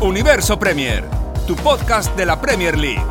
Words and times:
Universo 0.00 0.58
Premier, 0.58 1.08
tu 1.46 1.56
podcast 1.56 2.14
de 2.16 2.26
la 2.26 2.38
Premier 2.38 2.76
League. 2.76 3.02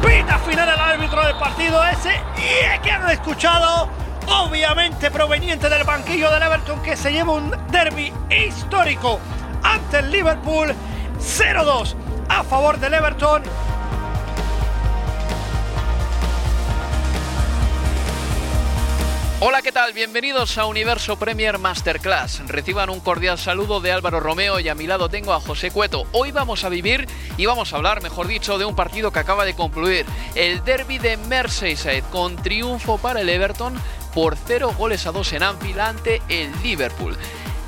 Pita 0.00 0.38
final 0.38 0.68
al 0.68 0.78
árbitro 0.78 1.26
del 1.26 1.36
partido 1.36 1.82
ese 1.84 2.12
y 2.36 2.78
que 2.82 2.90
han 2.92 3.10
escuchado, 3.10 3.88
obviamente 4.28 5.10
proveniente 5.10 5.68
del 5.68 5.82
banquillo 5.82 6.30
del 6.30 6.44
Everton, 6.44 6.80
que 6.82 6.96
se 6.96 7.12
lleva 7.12 7.32
un 7.32 7.50
derby 7.72 8.12
histórico 8.30 9.18
ante 9.64 9.98
el 9.98 10.12
Liverpool 10.12 10.72
0-2 11.18 11.96
a 12.28 12.44
favor 12.44 12.78
del 12.78 12.94
Everton. 12.94 13.42
Hola, 19.46 19.60
¿qué 19.60 19.72
tal? 19.72 19.92
Bienvenidos 19.92 20.56
a 20.56 20.64
Universo 20.64 21.18
Premier 21.18 21.58
Masterclass. 21.58 22.48
Reciban 22.48 22.88
un 22.88 23.00
cordial 23.00 23.36
saludo 23.36 23.78
de 23.78 23.92
Álvaro 23.92 24.18
Romeo 24.18 24.58
y 24.58 24.70
a 24.70 24.74
mi 24.74 24.86
lado 24.86 25.10
tengo 25.10 25.34
a 25.34 25.40
José 25.40 25.70
Cueto. 25.70 26.06
Hoy 26.12 26.32
vamos 26.32 26.64
a 26.64 26.70
vivir 26.70 27.06
y 27.36 27.44
vamos 27.44 27.70
a 27.70 27.76
hablar, 27.76 28.02
mejor 28.02 28.26
dicho, 28.26 28.56
de 28.56 28.64
un 28.64 28.74
partido 28.74 29.12
que 29.12 29.18
acaba 29.18 29.44
de 29.44 29.52
concluir. 29.52 30.06
El 30.34 30.64
derby 30.64 30.96
de 30.96 31.18
Merseyside 31.18 32.04
con 32.10 32.36
triunfo 32.36 32.96
para 32.96 33.20
el 33.20 33.28
Everton 33.28 33.74
por 34.14 34.34
0 34.34 34.74
goles 34.78 35.06
a 35.06 35.12
2 35.12 35.34
en 35.34 35.42
Anfield 35.42 35.78
ante 35.78 36.22
el 36.30 36.50
Liverpool. 36.62 37.14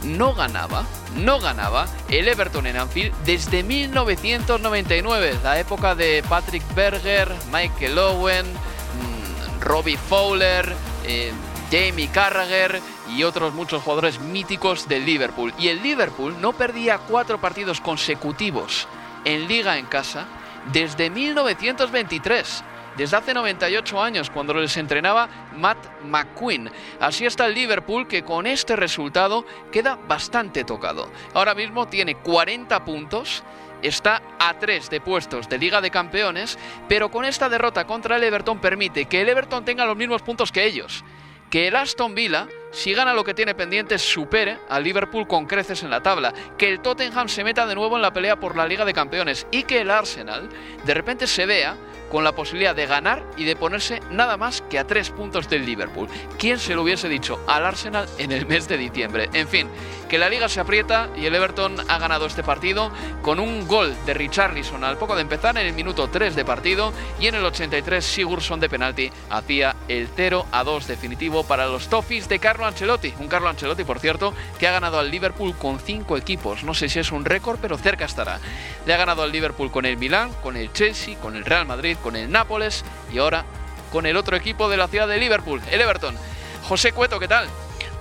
No 0.02 0.32
ganaba, 0.32 0.86
no 1.16 1.40
ganaba 1.40 1.88
el 2.08 2.26
Everton 2.26 2.66
en 2.66 2.78
Anfield 2.78 3.12
desde 3.26 3.62
1999, 3.62 5.40
la 5.42 5.60
época 5.60 5.94
de 5.94 6.24
Patrick 6.26 6.62
Berger, 6.74 7.30
Michael 7.52 7.98
Owen, 7.98 8.46
mmm, 8.46 9.60
Robbie 9.60 9.98
Fowler, 9.98 10.74
eh, 11.04 11.34
Jamie 11.70 12.08
Carragher 12.08 12.80
y 13.14 13.24
otros 13.24 13.52
muchos 13.54 13.82
jugadores 13.82 14.20
míticos 14.20 14.88
del 14.88 15.04
Liverpool. 15.04 15.52
Y 15.58 15.68
el 15.68 15.82
Liverpool 15.82 16.36
no 16.40 16.52
perdía 16.52 16.98
cuatro 16.98 17.40
partidos 17.40 17.80
consecutivos 17.80 18.86
en 19.24 19.48
liga 19.48 19.78
en 19.78 19.86
casa 19.86 20.26
desde 20.72 21.10
1923. 21.10 22.64
Desde 22.96 23.16
hace 23.16 23.34
98 23.34 24.00
años, 24.00 24.30
cuando 24.30 24.54
les 24.54 24.74
entrenaba 24.78 25.28
Matt 25.54 25.76
McQueen. 26.04 26.70
Así 26.98 27.26
está 27.26 27.44
el 27.44 27.54
Liverpool, 27.54 28.08
que 28.08 28.24
con 28.24 28.46
este 28.46 28.74
resultado 28.74 29.44
queda 29.70 29.98
bastante 30.08 30.64
tocado. 30.64 31.10
Ahora 31.34 31.54
mismo 31.54 31.86
tiene 31.88 32.14
40 32.14 32.86
puntos, 32.86 33.42
está 33.82 34.22
a 34.38 34.58
3 34.58 34.88
de 34.88 35.02
puestos 35.02 35.46
de 35.46 35.58
Liga 35.58 35.82
de 35.82 35.90
Campeones, 35.90 36.58
pero 36.88 37.10
con 37.10 37.26
esta 37.26 37.50
derrota 37.50 37.86
contra 37.86 38.16
el 38.16 38.24
Everton 38.24 38.60
permite 38.60 39.04
que 39.04 39.20
el 39.20 39.28
Everton 39.28 39.66
tenga 39.66 39.84
los 39.84 39.96
mismos 39.98 40.22
puntos 40.22 40.50
que 40.50 40.64
ellos 40.64 41.04
que 41.50 41.68
el 41.68 41.76
Aston 41.76 42.14
Villa, 42.14 42.48
si 42.72 42.92
gana 42.92 43.14
lo 43.14 43.24
que 43.24 43.34
tiene 43.34 43.54
pendiente, 43.54 43.98
supere 43.98 44.58
al 44.68 44.84
Liverpool 44.84 45.26
con 45.26 45.46
creces 45.46 45.82
en 45.82 45.90
la 45.90 46.02
tabla, 46.02 46.32
que 46.58 46.68
el 46.68 46.80
Tottenham 46.80 47.28
se 47.28 47.44
meta 47.44 47.66
de 47.66 47.74
nuevo 47.74 47.96
en 47.96 48.02
la 48.02 48.12
pelea 48.12 48.38
por 48.38 48.56
la 48.56 48.66
Liga 48.66 48.84
de 48.84 48.94
Campeones 48.94 49.46
y 49.50 49.62
que 49.62 49.80
el 49.80 49.90
Arsenal 49.90 50.48
de 50.84 50.94
repente 50.94 51.26
se 51.26 51.46
vea 51.46 51.76
con 52.10 52.24
la 52.24 52.32
posibilidad 52.32 52.74
de 52.74 52.86
ganar 52.86 53.24
y 53.36 53.44
de 53.44 53.56
ponerse 53.56 54.00
nada 54.10 54.36
más 54.36 54.62
que 54.62 54.78
a 54.78 54.86
tres 54.86 55.10
puntos 55.10 55.48
del 55.48 55.66
Liverpool. 55.66 56.08
¿Quién 56.38 56.58
se 56.58 56.74
lo 56.74 56.82
hubiese 56.82 57.08
dicho 57.08 57.40
al 57.46 57.64
Arsenal 57.64 58.08
en 58.18 58.32
el 58.32 58.46
mes 58.46 58.68
de 58.68 58.78
diciembre? 58.78 59.28
En 59.32 59.48
fin, 59.48 59.68
que 60.08 60.18
la 60.18 60.28
liga 60.28 60.48
se 60.48 60.60
aprieta 60.60 61.08
y 61.16 61.26
el 61.26 61.34
Everton 61.34 61.76
ha 61.88 61.98
ganado 61.98 62.26
este 62.26 62.42
partido 62.42 62.90
con 63.22 63.40
un 63.40 63.66
gol 63.66 63.94
de 64.06 64.14
Richarlison 64.14 64.84
al 64.84 64.98
poco 64.98 65.16
de 65.16 65.22
empezar 65.22 65.56
en 65.58 65.66
el 65.66 65.72
minuto 65.72 66.08
3 66.08 66.36
de 66.36 66.44
partido 66.44 66.92
y 67.20 67.26
en 67.26 67.34
el 67.34 67.44
83 67.44 68.04
Sigurdsson 68.04 68.60
de 68.60 68.68
penalti 68.68 69.10
hacía 69.30 69.74
el 69.88 70.08
0 70.14 70.46
a 70.52 70.64
2 70.64 70.86
definitivo 70.86 71.44
para 71.44 71.66
los 71.66 71.88
Toffees 71.88 72.28
de 72.28 72.38
Carlo 72.38 72.66
Ancelotti. 72.66 73.14
Un 73.18 73.28
Carlo 73.28 73.48
Ancelotti, 73.48 73.84
por 73.84 73.98
cierto, 73.98 74.32
que 74.58 74.68
ha 74.68 74.72
ganado 74.72 74.98
al 74.98 75.10
Liverpool 75.10 75.56
con 75.56 75.80
cinco 75.80 76.16
equipos. 76.16 76.64
No 76.64 76.74
sé 76.74 76.88
si 76.88 76.98
es 76.98 77.12
un 77.12 77.24
récord, 77.24 77.58
pero 77.60 77.78
cerca 77.78 78.04
estará. 78.04 78.38
Le 78.86 78.94
ha 78.94 78.96
ganado 78.96 79.22
al 79.22 79.32
Liverpool 79.32 79.70
con 79.70 79.86
el 79.86 79.96
Milán, 79.96 80.30
con 80.42 80.56
el 80.56 80.72
Chelsea, 80.72 81.18
con 81.18 81.36
el 81.36 81.44
Real 81.44 81.66
Madrid, 81.66 81.95
con 82.02 82.16
el 82.16 82.30
Nápoles 82.30 82.84
y 83.12 83.18
ahora 83.18 83.44
con 83.92 84.06
el 84.06 84.16
otro 84.16 84.36
equipo 84.36 84.68
de 84.68 84.76
la 84.76 84.88
ciudad 84.88 85.08
de 85.08 85.18
Liverpool, 85.18 85.60
el 85.70 85.80
Everton. 85.80 86.14
José 86.62 86.92
Cueto, 86.92 87.20
¿qué 87.20 87.28
tal? 87.28 87.48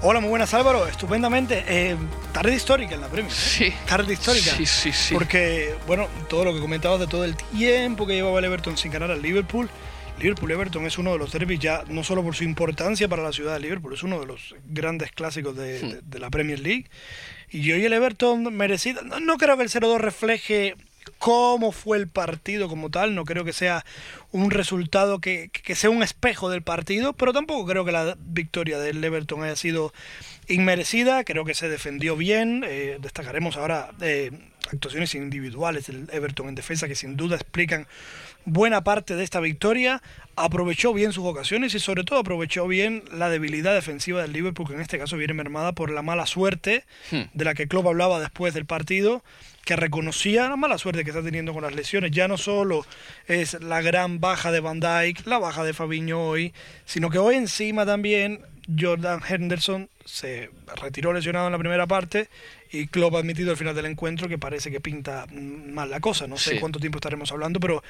Hola, 0.02 0.20
muy 0.20 0.30
buenas 0.30 0.54
Álvaro, 0.54 0.88
estupendamente. 0.88 1.64
Eh, 1.68 1.96
tarde 2.32 2.54
histórica 2.54 2.96
en 2.96 3.02
la 3.02 3.08
Premier. 3.08 3.32
¿eh? 3.32 3.36
Sí. 3.36 3.74
Tarde 3.88 4.14
histórica. 4.14 4.52
Sí, 4.52 4.66
sí, 4.66 4.92
sí. 4.92 5.14
Porque, 5.14 5.76
bueno, 5.88 6.08
todo 6.30 6.46
lo 6.46 6.54
que 6.54 6.60
comentabas 6.60 7.00
de 7.00 7.08
todo 7.08 7.24
el 7.24 7.36
tiempo 7.36 8.06
que 8.06 8.14
llevaba 8.14 8.40
el 8.40 8.46
Everton 8.46 8.78
sin 8.78 8.92
ganar 8.92 9.12
al 9.12 9.22
Liverpool. 9.22 9.70
Liverpool-Everton 10.20 10.86
es 10.86 10.98
uno 10.98 11.12
de 11.12 11.18
los 11.18 11.32
derbis 11.32 11.60
ya, 11.60 11.84
no 11.88 12.04
solo 12.04 12.24
por 12.24 12.36
su 12.36 12.44
importancia 12.44 13.08
para 13.08 13.22
la 13.22 13.34
ciudad 13.34 13.54
de 13.54 13.60
Liverpool, 13.60 13.94
es 13.94 14.04
uno 14.04 14.20
de 14.20 14.26
los 14.26 14.56
grandes 14.66 15.12
clásicos 15.12 15.58
de, 15.58 15.80
de, 15.80 16.02
de 16.02 16.20
la 16.20 16.30
Premier 16.30 16.60
League. 16.60 16.86
Y 17.50 17.72
hoy 17.72 17.86
el 17.86 17.94
Everton 17.94 18.44
merecido. 18.56 19.02
No, 19.02 19.20
no 19.20 19.38
creo 19.38 19.58
que 19.58 19.64
el 19.64 19.70
0-2 19.70 19.98
refleje 19.98 20.76
cómo 21.18 21.72
fue 21.72 21.98
el 21.98 22.08
partido 22.08 22.68
como 22.68 22.90
tal. 22.90 23.16
No 23.16 23.26
creo 23.26 23.44
que 23.44 23.54
sea 23.54 23.86
un 24.32 24.52
resultado 24.52 25.20
que, 25.20 25.50
que, 25.50 25.76
sea 25.76 25.90
un 25.90 26.04
espejo 26.04 26.50
del 26.50 26.62
partido, 26.62 27.14
pero 27.14 27.34
tampoco 27.34 27.66
creo 27.66 27.86
que 27.86 27.92
la 27.92 28.18
victoria 28.20 28.80
del 28.80 29.04
Everton 29.04 29.44
haya 29.44 29.56
sido 29.56 29.94
inmerecida. 30.48 31.24
Creo 31.24 31.46
que 31.46 31.54
se 31.54 31.70
defendió 31.70 32.16
bien. 32.16 32.64
Eh, 32.68 32.98
destacaremos 33.02 33.58
ahora 33.58 33.92
eh, 34.02 34.32
actuaciones 34.72 35.16
individuales 35.16 35.88
del 35.88 36.08
Everton 36.12 36.50
en 36.50 36.56
defensa 36.56 36.88
que 36.88 36.96
sin 36.96 37.18
duda 37.18 37.36
explican 37.36 37.88
buena 38.46 38.84
parte 38.84 39.16
de 39.16 39.24
esta 39.24 39.40
victoria. 39.40 40.02
Aprovechó 40.36 40.94
bien 40.94 41.14
sus 41.14 41.26
ocasiones 41.26 41.74
y 41.76 41.80
sobre 41.80 42.04
todo 42.04 42.20
aprovechó 42.20 42.68
bien 42.68 43.04
la 43.12 43.30
debilidad 43.30 43.74
defensiva 43.74 44.22
del 44.22 44.34
Liverpool, 44.34 44.68
que 44.68 44.74
en 44.76 44.82
este 44.82 44.98
caso 44.98 45.18
viene 45.18 45.34
mermada 45.34 45.74
por 45.74 45.92
la 45.92 46.02
mala 46.02 46.26
suerte 46.26 46.84
hmm. 47.12 47.22
de 47.34 47.46
la 47.46 47.54
que 47.54 47.68
Klopp 47.68 47.88
hablaba 47.88 48.20
después 48.20 48.54
del 48.54 48.66
partido 48.66 49.24
que 49.66 49.76
reconocía 49.76 50.48
la 50.48 50.56
mala 50.56 50.78
suerte 50.78 51.04
que 51.04 51.10
está 51.10 51.24
teniendo 51.24 51.52
con 51.52 51.64
las 51.64 51.74
lesiones. 51.74 52.12
Ya 52.12 52.28
no 52.28 52.38
solo 52.38 52.86
es 53.28 53.60
la 53.62 53.82
gran 53.82 54.20
baja 54.20 54.52
de 54.52 54.60
Van 54.60 54.80
Dijk, 54.80 55.26
la 55.26 55.40
baja 55.40 55.64
de 55.64 55.74
Fabinho 55.74 56.22
hoy, 56.22 56.54
sino 56.86 57.10
que 57.10 57.18
hoy 57.18 57.36
encima 57.36 57.84
también 57.86 58.42
Jordan 58.80 59.22
Henderson 59.28 59.90
se 60.06 60.52
retiró 60.80 61.14
lesionado 61.14 61.48
en 61.48 61.52
la 61.52 61.58
primera 61.58 61.88
parte 61.88 62.30
y 62.82 62.88
Klopp 62.88 63.16
ha 63.16 63.20
admitido 63.20 63.52
al 63.52 63.58
final 63.58 63.76
del 63.76 63.86
encuentro 63.86 64.28
que 64.28 64.38
parece 64.38 64.72
que 64.72 64.80
pinta 64.80 65.26
mal 65.32 65.90
la 65.90 66.00
cosa. 66.00 66.28
No 66.28 66.38
sé 66.38 66.52
Sí. 66.52 66.60
cuánto 66.60 66.80
tiempo 66.80 66.98
estaremos 66.98 67.32
hablando, 67.32 67.60
pero 67.60 67.84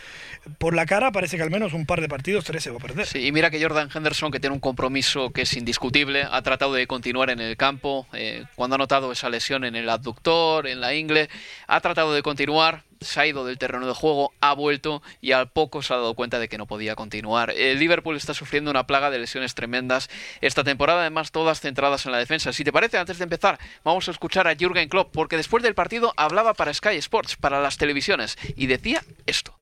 por 0.58 0.76
la 0.76 0.86
cara 0.86 1.12
parece 1.12 1.38
que 1.38 1.44
al 1.44 1.52
menos 1.52 1.74
un 1.74 1.86
par 1.86 2.02
de 2.02 2.08
partidos, 2.08 2.44
tres 2.46 2.64
se 2.64 2.70
va 2.72 2.78
a 2.78 2.80
perder. 2.80 3.06
Sí, 3.06 3.26
y 3.26 3.32
mira 3.32 3.50
que 3.50 3.62
Jordan 3.62 3.90
Henderson, 3.94 4.32
que 4.32 4.40
tiene 4.40 4.54
un 4.54 4.60
compromiso 4.60 5.32
que 5.32 5.42
es 5.42 5.54
indiscutible, 5.54 6.26
ha 6.30 6.42
tratado 6.42 6.74
de 6.74 6.88
continuar 6.88 7.30
en 7.30 7.40
el 7.40 7.58
campo. 7.58 8.08
eh, 8.14 8.44
cuando 8.56 8.76
ha 8.76 8.78
notado 8.78 9.12
esa 9.12 9.30
lesión 9.30 9.64
en 9.66 9.76
el 9.76 9.90
abductor, 9.90 10.68
en 10.68 10.80
la 10.82 10.94
ingle, 10.94 11.30
ha 11.68 11.82
tratado 11.82 12.14
de 12.14 12.22
continuar. 12.24 12.84
Se 13.02 13.20
ha 13.20 13.28
ido 13.28 13.46
del 13.46 13.58
terreno 13.58 13.86
de 13.86 13.94
juego, 13.94 14.32
ha 14.40 14.54
vuelto 14.54 15.04
y 15.22 15.34
al 15.34 15.50
poco 15.50 15.82
se 15.82 15.94
ha 15.94 15.98
dado 15.98 16.14
cuenta 16.14 16.40
de 16.40 16.48
que 16.48 16.58
no 16.58 16.66
podía 16.66 16.96
continuar. 16.96 17.52
El 17.52 17.78
Liverpool 17.78 18.16
está 18.16 18.34
sufriendo 18.34 18.72
una 18.72 18.88
plaga 18.88 19.12
de 19.12 19.20
lesiones 19.20 19.54
tremendas 19.54 20.10
esta 20.40 20.64
temporada, 20.64 21.02
además 21.02 21.32
todas 21.32 21.60
centradas 21.60 22.06
en 22.06 22.14
la 22.14 22.20
defensa. 22.20 22.54
Si 22.54 22.64
te 22.64 22.72
parece, 22.72 22.98
antes 22.98 23.18
de 23.18 23.24
empezar, 23.26 23.60
vamos 23.84 24.08
a 24.08 24.12
escuchar 24.12 24.48
a 24.48 24.56
Jürgen 24.56 24.75
Klopp, 24.90 25.12
porque 25.14 25.38
después 25.38 25.64
del 25.64 25.76
partido 25.76 26.14
hablaba 26.18 26.54
para 26.54 26.74
Sky 26.74 26.98
Sports, 26.98 27.36
para 27.36 27.62
las 27.62 27.78
televisiones, 27.78 28.38
y 28.56 28.68
decía 28.68 29.02
esto. 29.26 29.54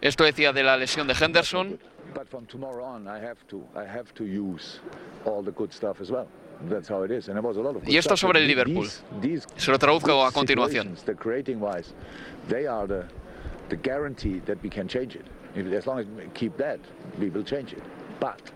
Esto 0.00 0.24
decía 0.24 0.52
de 0.52 0.62
la 0.62 0.76
lesión 0.76 1.06
de 1.06 1.14
Henderson 1.14 1.78
y 7.86 7.96
esto 7.96 8.16
sobre 8.16 8.40
el 8.40 8.46
Liverpool. 8.46 8.88
Se 9.56 9.70
lo 9.70 9.78
traduzco 9.78 10.24
a 10.24 10.32
continuación. 10.32 10.94
The 13.68 13.76
guarantee 13.76 14.40
that 14.40 14.58
we 14.62 14.68
can 14.68 14.86
change 14.86 15.16
it. 15.16 15.24
As 15.56 15.86
long 15.86 15.98
as 15.98 16.06
we 16.06 16.28
keep 16.34 16.54
that, 16.58 16.78
we 17.18 17.30
will 17.30 17.44
change 17.44 17.72
it. 17.72 17.82
But 18.20 18.52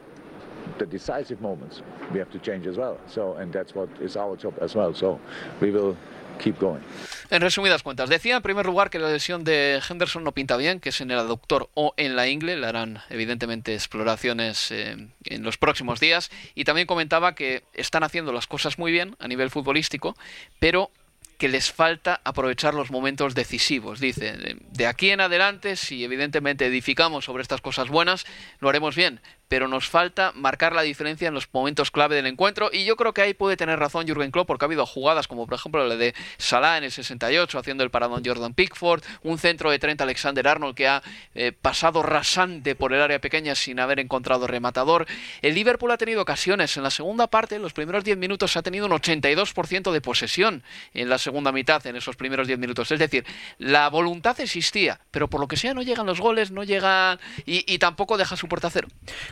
En 7.31 7.43
resumidas 7.43 7.83
cuentas, 7.83 8.09
decía 8.09 8.37
en 8.37 8.43
primer 8.43 8.65
lugar 8.65 8.91
que 8.91 8.99
la 8.99 9.11
lesión 9.11 9.45
de 9.45 9.83
Henderson 9.87 10.25
no 10.25 10.33
pinta 10.33 10.57
bien, 10.57 10.81
que 10.81 10.91
es 10.91 11.01
en 11.01 11.11
el 11.11 11.19
aductor 11.19 11.69
o 11.75 11.93
en 11.97 12.17
la 12.17 12.29
ingle, 12.29 12.57
le 12.57 12.67
harán 12.67 13.01
evidentemente 13.11 13.75
exploraciones 13.75 14.71
eh, 14.71 15.09
en 15.25 15.43
los 15.43 15.59
próximos 15.59 16.01
días, 16.01 16.31
y 16.55 16.65
también 16.65 16.87
comentaba 16.87 17.35
que 17.35 17.65
están 17.75 18.05
haciendo 18.05 18.33
las 18.33 18.47
cosas 18.47 18.79
muy 18.79 18.93
bien 18.93 19.17
a 19.19 19.29
nivel 19.29 19.51
futbolístico, 19.51 20.17
pero 20.59 20.91
que 21.39 21.49
les 21.49 21.71
falta 21.71 22.21
aprovechar 22.25 22.75
los 22.75 22.91
momentos 22.91 23.35
decisivos. 23.35 24.01
Dice, 24.01 24.57
de 24.71 24.87
aquí 24.87 25.11
en 25.11 25.21
adelante, 25.21 25.77
si 25.77 26.03
evidentemente 26.03 26.67
edificamos 26.67 27.25
sobre 27.25 27.43
estas 27.43 27.61
cosas 27.61 27.89
buenas, 27.89 28.27
lo 28.59 28.69
haremos 28.69 28.97
bien, 28.97 29.21
pero 29.49 29.69
nos 29.69 29.89
falta 29.89 30.33
marcar 30.35 30.75
la 30.75 30.83
diferencia 30.83 31.29
en 31.29 31.35
los 31.35 31.49
momentos 31.53 31.91
clave 31.91 32.17
del 32.17 32.27
encuentro 32.27 32.71
y 32.73 32.85
yo 32.85 32.97
creo 32.97 33.15
que 33.15 33.23
ahí 33.23 33.35
puede 33.35 33.57
tener 33.57 33.79
razón 33.79 34.07
Jürgen 34.07 34.31
Klopp 34.31 34.47
porque 34.47 34.65
ha 34.65 34.69
habido 34.69 34.87
jugadas 34.87 35.27
como 35.27 35.47
por 35.47 35.55
ejemplo 35.55 35.87
la 35.87 35.97
de 35.97 36.15
Salah 36.37 36.79
en 36.79 36.85
el 36.85 36.93
68 36.93 37.59
haciendo 37.59 37.85
el 37.85 37.91
paradón 37.91 38.23
Jordan 38.25 38.55
Pickford, 38.55 39.03
un 39.23 39.39
centro 39.39 39.71
de 39.71 39.79
Trent 39.79 40.01
Alexander-Arnold 40.01 40.75
que 40.75 40.89
ha 40.89 41.03
eh, 41.35 41.53
pasado 41.53 42.03
rasante 42.03 42.75
por 42.75 42.93
el 42.93 43.01
área 43.01 43.21
pequeña 43.21 43.55
sin 43.55 43.81
haber 43.81 44.01
encontrado 44.01 44.47
rematador. 44.47 45.07
El 45.43 45.55
Liverpool 45.55 45.91
ha 45.91 45.97
tenido 45.97 46.23
ocasiones 46.23 46.77
en 46.77 46.83
la 46.83 46.91
segunda 46.91 47.27
parte, 47.27 47.57
en 47.57 47.63
los 47.63 47.73
primeros 47.73 48.05
10 48.05 48.19
minutos 48.19 48.57
ha 48.57 48.63
tenido 48.63 48.87
un 48.87 48.93
82% 48.93 49.93
de 49.93 50.01
posesión 50.01 50.63
en 50.95 51.09
la 51.09 51.19
segunda 51.19 51.53
mitad 51.53 51.85
en 51.87 51.97
esos 51.97 52.17
primeros 52.17 52.47
10 52.47 52.59
minutos, 52.59 52.91
es 52.91 52.99
decir, 52.99 53.25
la 53.59 53.89
voluntad 53.89 54.39
existía, 54.41 55.01
pero 55.11 55.29
por 55.29 55.41
lo 55.41 55.49
que 55.49 55.57
sea 55.57 55.75
no 55.75 55.83
llegan 55.83 56.07
los 56.07 56.21
goles, 56.21 56.51
no 56.51 56.65
llega 56.65 57.19
y, 57.47 57.65
y 57.73 57.79
tampoco 57.79 58.17
deja 58.17 58.37
su 58.37 58.49
puerta 58.49 58.71
cero. 58.71 58.89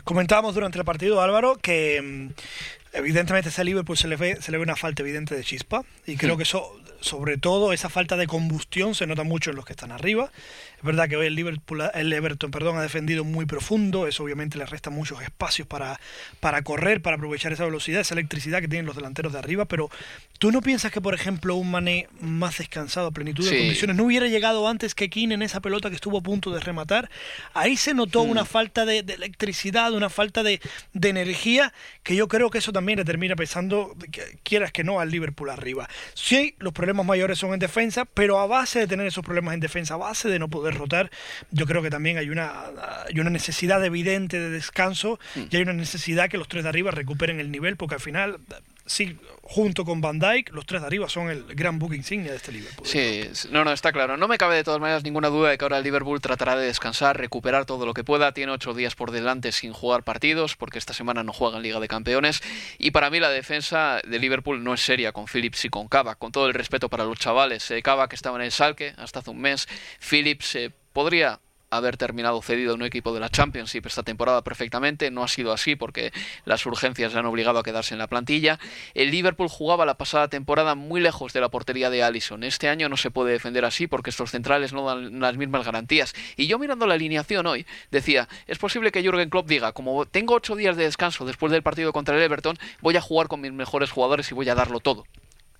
Comentábamos 0.07 0.55
durante 0.55 0.79
el 0.79 0.85
partido, 0.85 1.21
Álvaro, 1.21 1.57
que 1.57 2.01
mm, 2.01 2.29
evidentemente 2.93 3.49
ese 3.49 3.65
Liverpool 3.65 3.97
se 3.97 4.07
le 4.07 4.15
ve, 4.15 4.37
se 4.41 4.53
le 4.53 4.57
ve 4.57 4.63
una 4.63 4.77
falta 4.77 5.03
evidente 5.03 5.35
de 5.35 5.43
chispa 5.43 5.83
y 6.05 6.15
creo 6.15 6.37
que 6.37 6.43
eso 6.43 6.79
sobre 7.01 7.37
todo 7.37 7.73
esa 7.73 7.89
falta 7.89 8.15
de 8.15 8.25
combustión 8.25 8.95
se 8.95 9.05
nota 9.05 9.23
mucho 9.23 9.49
en 9.49 9.57
los 9.57 9.65
que 9.65 9.73
están 9.73 9.91
arriba. 9.91 10.31
Es 10.77 10.83
verdad 10.83 11.09
que 11.09 11.17
hoy 11.17 11.25
el 11.25 11.33
Liverpool, 11.33 11.89
el 11.95 12.13
Everton, 12.13 12.51
perdón, 12.51 12.77
ha 12.77 12.83
defendido 12.83 13.23
muy 13.23 13.47
profundo, 13.47 14.05
eso 14.05 14.23
obviamente 14.23 14.59
le 14.59 14.65
resta 14.67 14.91
muchos 14.91 15.19
espacios 15.23 15.67
para, 15.67 15.99
para 16.39 16.61
correr, 16.61 17.01
para 17.01 17.15
aprovechar 17.15 17.51
esa 17.51 17.65
velocidad, 17.65 18.01
esa 18.01 18.13
electricidad 18.13 18.61
que 18.61 18.67
tienen 18.67 18.85
los 18.85 18.95
delanteros 18.95 19.33
de 19.33 19.39
arriba, 19.39 19.65
pero 19.65 19.89
¿tú 20.37 20.51
no 20.51 20.61
piensas 20.61 20.91
que, 20.91 21.01
por 21.01 21.15
ejemplo, 21.15 21.55
un 21.55 21.71
Mané 21.71 22.07
más 22.21 22.59
descansado, 22.59 23.07
a 23.07 23.11
plenitud 23.11 23.43
de 23.43 23.57
condiciones, 23.57 23.95
no 23.95 24.03
hubiera 24.03 24.27
llegado 24.27 24.67
antes 24.67 24.93
que 24.93 25.09
Keane 25.09 25.33
en 25.33 25.41
esa 25.41 25.61
pelota 25.61 25.89
que 25.89 25.95
estuvo 25.95 26.19
a 26.19 26.21
punto 26.21 26.51
de 26.51 26.59
rematar? 26.59 27.09
Ahí 27.55 27.75
se 27.75 27.95
notó 27.95 28.21
una 28.21 28.43
hmm. 28.43 28.47
falta 28.47 28.85
de, 28.85 28.99
electricidad, 28.99 29.93
una 29.93 30.11
falta 30.11 30.43
de, 30.43 30.61
de, 30.93 31.09
energía, 31.09 31.73
que 32.03 32.15
yo 32.15 32.27
creo 32.27 32.51
que 32.51 32.59
eso 32.59 32.71
también 32.71 32.99
le 32.99 33.05
termina 33.05 33.35
pensando, 33.35 33.95
quieras 34.43 34.71
que 34.71 34.83
no, 34.83 34.99
al 34.99 35.09
Liverpool 35.09 35.49
arriba. 35.49 35.89
Sí, 36.13 36.53
los 36.59 36.71
problemas 36.71 37.05
mayores 37.05 37.39
son 37.39 37.53
en 37.53 37.59
defensa, 37.59 38.05
pero 38.05 38.39
a 38.39 38.45
base 38.45 38.77
de 38.77 38.87
tener 38.87 39.07
esos 39.07 39.25
problemas 39.25 39.55
en 39.55 39.59
defensa, 39.59 39.95
a 39.95 39.97
base 39.97 40.29
de 40.29 40.37
no 40.37 40.47
poder 40.49 40.66
rotar, 40.75 41.11
yo 41.51 41.65
creo 41.65 41.81
que 41.81 41.89
también 41.89 42.17
hay 42.17 42.29
una, 42.29 42.53
hay 43.07 43.19
una 43.19 43.29
necesidad 43.29 43.83
evidente 43.83 44.39
de 44.39 44.49
descanso 44.49 45.19
mm. 45.35 45.41
y 45.49 45.55
hay 45.55 45.61
una 45.61 45.73
necesidad 45.73 46.29
que 46.29 46.37
los 46.37 46.47
tres 46.47 46.63
de 46.63 46.69
arriba 46.69 46.91
recuperen 46.91 47.39
el 47.39 47.51
nivel, 47.51 47.77
porque 47.77 47.95
al 47.95 48.01
final 48.01 48.39
sí, 48.87 49.17
junto 49.43 49.85
con 49.85 50.01
Van 50.01 50.19
Dijk, 50.19 50.51
los 50.51 50.65
tres 50.65 50.81
de 50.81 50.87
arriba 50.87 51.07
son 51.07 51.29
el 51.29 51.43
gran 51.55 51.79
book 51.79 51.93
insignia 51.93 52.31
de 52.31 52.37
este 52.37 52.51
Liverpool. 52.51 52.85
Sí, 52.85 53.29
no, 53.51 53.63
no, 53.63 53.71
está 53.71 53.91
claro. 53.91 54.17
No 54.17 54.27
me 54.27 54.37
cabe 54.37 54.55
de 54.55 54.63
todas 54.63 54.81
maneras 54.81 55.03
ninguna 55.03 55.29
duda 55.29 55.49
de 55.49 55.57
que 55.57 55.65
ahora 55.65 55.77
el 55.77 55.83
Liverpool 55.83 56.19
tratará 56.19 56.55
de 56.55 56.65
descansar, 56.65 57.17
recuperar 57.17 57.65
todo 57.65 57.85
lo 57.85 57.93
que 57.93 58.03
pueda. 58.03 58.33
Tiene 58.33 58.51
ocho 58.51 58.73
días 58.73 58.95
por 58.95 59.11
delante 59.11 59.51
sin 59.51 59.71
jugar 59.71 60.03
partidos, 60.03 60.55
porque 60.55 60.79
esta 60.79 60.93
semana 60.93 61.23
no 61.23 61.31
juega 61.31 61.57
en 61.57 61.63
Liga 61.63 61.79
de 61.79 61.87
Campeones. 61.87 62.41
Y 62.77 62.91
para 62.91 63.09
mí 63.09 63.19
la 63.19 63.29
defensa 63.29 64.01
de 64.05 64.19
Liverpool 64.19 64.63
no 64.63 64.73
es 64.73 64.81
seria 64.81 65.11
con 65.11 65.27
Phillips 65.27 65.65
y 65.65 65.69
con 65.69 65.87
Cava. 65.87 66.15
Con 66.15 66.31
todo 66.31 66.47
el 66.47 66.53
respeto 66.53 66.89
para 66.89 67.05
los 67.05 67.17
chavales. 67.17 67.71
Eh, 67.71 67.81
Cava, 67.81 68.09
que 68.09 68.15
estaba 68.15 68.37
en 68.37 68.43
el 68.43 68.51
Salque 68.51 68.93
hasta 68.97 69.19
hace 69.19 69.29
un 69.29 69.39
mes. 69.39 69.67
Phillips 69.99 70.55
eh, 70.55 70.71
podría 70.91 71.39
haber 71.69 71.97
terminado 71.97 72.41
cedido 72.41 72.73
en 72.73 72.81
un 72.81 72.87
equipo 72.87 73.13
de 73.13 73.19
la 73.19 73.29
Championship 73.29 73.85
esta 73.85 74.03
temporada 74.03 74.43
perfectamente. 74.43 75.11
No 75.11 75.23
ha 75.23 75.27
sido 75.27 75.51
así 75.51 75.75
porque 75.75 76.11
las 76.45 76.65
urgencias 76.65 77.13
le 77.13 77.19
han 77.19 77.25
obligado 77.25 77.59
a 77.59 77.63
quedarse 77.63 77.93
en 77.93 77.99
la 77.99 78.07
plantilla. 78.07 78.59
El 78.93 79.11
Liverpool 79.11 79.49
jugaba 79.49 79.85
la 79.85 79.97
pasada 79.97 80.27
temporada 80.27 80.75
muy 80.75 81.01
lejos 81.01 81.33
de 81.33 81.41
la 81.41 81.49
portería 81.49 81.89
de 81.89 82.03
Allison. 82.03 82.43
Este 82.43 82.69
año 82.69 82.89
no 82.89 82.97
se 82.97 83.11
puede 83.11 83.33
defender 83.33 83.65
así 83.65 83.87
porque 83.87 84.09
estos 84.09 84.31
centrales 84.31 84.73
no 84.73 84.85
dan 84.85 85.19
las 85.19 85.37
mismas 85.37 85.65
garantías. 85.65 86.13
Y 86.35 86.47
yo 86.47 86.59
mirando 86.59 86.87
la 86.87 86.93
alineación 86.93 87.45
hoy 87.47 87.65
decía, 87.91 88.27
es 88.47 88.57
posible 88.57 88.91
que 88.91 89.01
Jürgen 89.01 89.29
Klopp 89.29 89.47
diga, 89.47 89.73
como 89.73 90.05
tengo 90.05 90.35
ocho 90.35 90.55
días 90.55 90.77
de 90.77 90.83
descanso 90.83 91.25
después 91.25 91.51
del 91.51 91.63
partido 91.63 91.91
contra 91.93 92.15
el 92.15 92.23
Everton, 92.23 92.57
voy 92.81 92.95
a 92.95 93.01
jugar 93.01 93.27
con 93.27 93.41
mis 93.41 93.51
mejores 93.51 93.91
jugadores 93.91 94.31
y 94.31 94.35
voy 94.35 94.49
a 94.49 94.55
darlo 94.55 94.79
todo. 94.79 95.05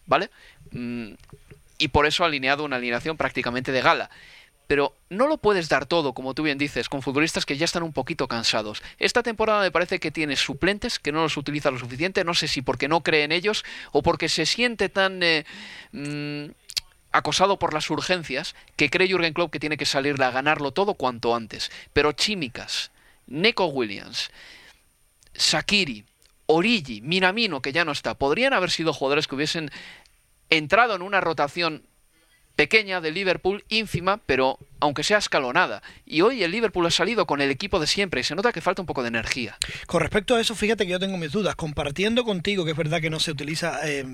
¿Vale? 0.05 0.29
Mm, 0.71 1.13
y 1.79 1.89
por 1.89 2.05
eso 2.05 2.23
ha 2.23 2.27
alineado 2.27 2.63
una 2.63 2.77
alineación 2.77 3.17
prácticamente 3.17 3.71
de 3.71 3.81
gala 3.81 4.09
pero 4.67 4.93
no 5.09 5.27
lo 5.27 5.37
puedes 5.37 5.69
dar 5.69 5.85
todo, 5.85 6.13
como 6.13 6.33
tú 6.33 6.43
bien 6.43 6.57
dices, 6.57 6.89
con 6.89 7.01
futbolistas 7.01 7.45
que 7.45 7.57
ya 7.57 7.65
están 7.65 7.83
un 7.83 7.93
poquito 7.93 8.27
cansados. 8.27 8.83
Esta 8.99 9.23
temporada 9.23 9.61
me 9.61 9.71
parece 9.71 9.99
que 9.99 10.11
tiene 10.11 10.35
suplentes 10.35 10.99
que 10.99 11.11
no 11.11 11.21
los 11.21 11.37
utiliza 11.37 11.71
lo 11.71 11.79
suficiente, 11.79 12.23
no 12.23 12.33
sé 12.33 12.47
si 12.47 12.61
porque 12.61 12.87
no 12.87 13.01
cree 13.01 13.23
en 13.23 13.31
ellos 13.31 13.63
o 13.93 14.03
porque 14.03 14.29
se 14.29 14.45
siente 14.45 14.89
tan 14.89 15.23
eh, 15.23 15.45
mm, 15.93 16.51
acosado 17.11 17.57
por 17.57 17.73
las 17.73 17.89
urgencias 17.89 18.55
que 18.75 18.89
cree 18.89 19.07
Jürgen 19.07 19.33
Klopp 19.33 19.51
que 19.51 19.59
tiene 19.59 19.77
que 19.77 19.85
salir 19.85 20.21
a 20.21 20.31
ganarlo 20.31 20.71
todo 20.71 20.95
cuanto 20.95 21.33
antes. 21.33 21.71
Pero 21.93 22.11
Chimicas, 22.11 22.91
Neko 23.27 23.67
Williams, 23.67 24.29
Sakiri, 25.33 26.05
Origi, 26.45 27.01
Minamino, 27.01 27.61
que 27.61 27.71
ya 27.71 27.85
no 27.85 27.93
está, 27.93 28.15
podrían 28.15 28.53
haber 28.53 28.71
sido 28.71 28.93
jugadores 28.93 29.27
que 29.27 29.35
hubiesen 29.35 29.71
entrado 30.49 30.95
en 30.95 31.01
una 31.01 31.21
rotación 31.21 31.83
pequeña 32.57 32.99
de 32.99 33.11
Liverpool, 33.11 33.63
ínfima, 33.69 34.19
pero 34.25 34.57
aunque 34.79 35.03
sea 35.03 35.19
escalonada. 35.19 35.83
Y 36.05 36.21
hoy 36.21 36.43
el 36.43 36.51
Liverpool 36.51 36.85
ha 36.87 36.91
salido 36.91 37.27
con 37.27 37.39
el 37.39 37.51
equipo 37.51 37.79
de 37.79 37.87
siempre 37.87 38.19
y 38.19 38.23
se 38.23 38.35
nota 38.35 38.51
que 38.51 38.61
falta 38.61 38.81
un 38.81 38.87
poco 38.87 39.03
de 39.03 39.09
energía. 39.09 39.55
Con 39.85 40.01
respecto 40.01 40.35
a 40.35 40.41
eso, 40.41 40.55
fíjate 40.55 40.85
que 40.85 40.91
yo 40.91 40.99
tengo 40.99 41.17
mis 41.17 41.31
dudas. 41.31 41.55
Compartiendo 41.55 42.25
contigo 42.25 42.65
que 42.65 42.71
es 42.71 42.77
verdad 42.77 42.99
que 42.99 43.09
no 43.09 43.21
se 43.21 43.31
utiliza... 43.31 43.79
Eh, 43.87 44.05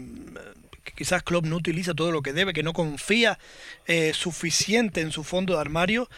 quizás 0.95 1.23
Klopp 1.23 1.45
no 1.45 1.55
utiliza 1.55 1.93
todo 1.93 2.11
lo 2.11 2.21
que 2.21 2.33
debe, 2.33 2.51
que 2.51 2.61
no 2.61 2.73
confía 2.73 3.39
eh, 3.87 4.13
suficiente 4.13 4.99
en 4.99 5.11
su 5.11 5.23
fondo 5.23 5.53
de 5.53 5.61
armario. 5.61 6.09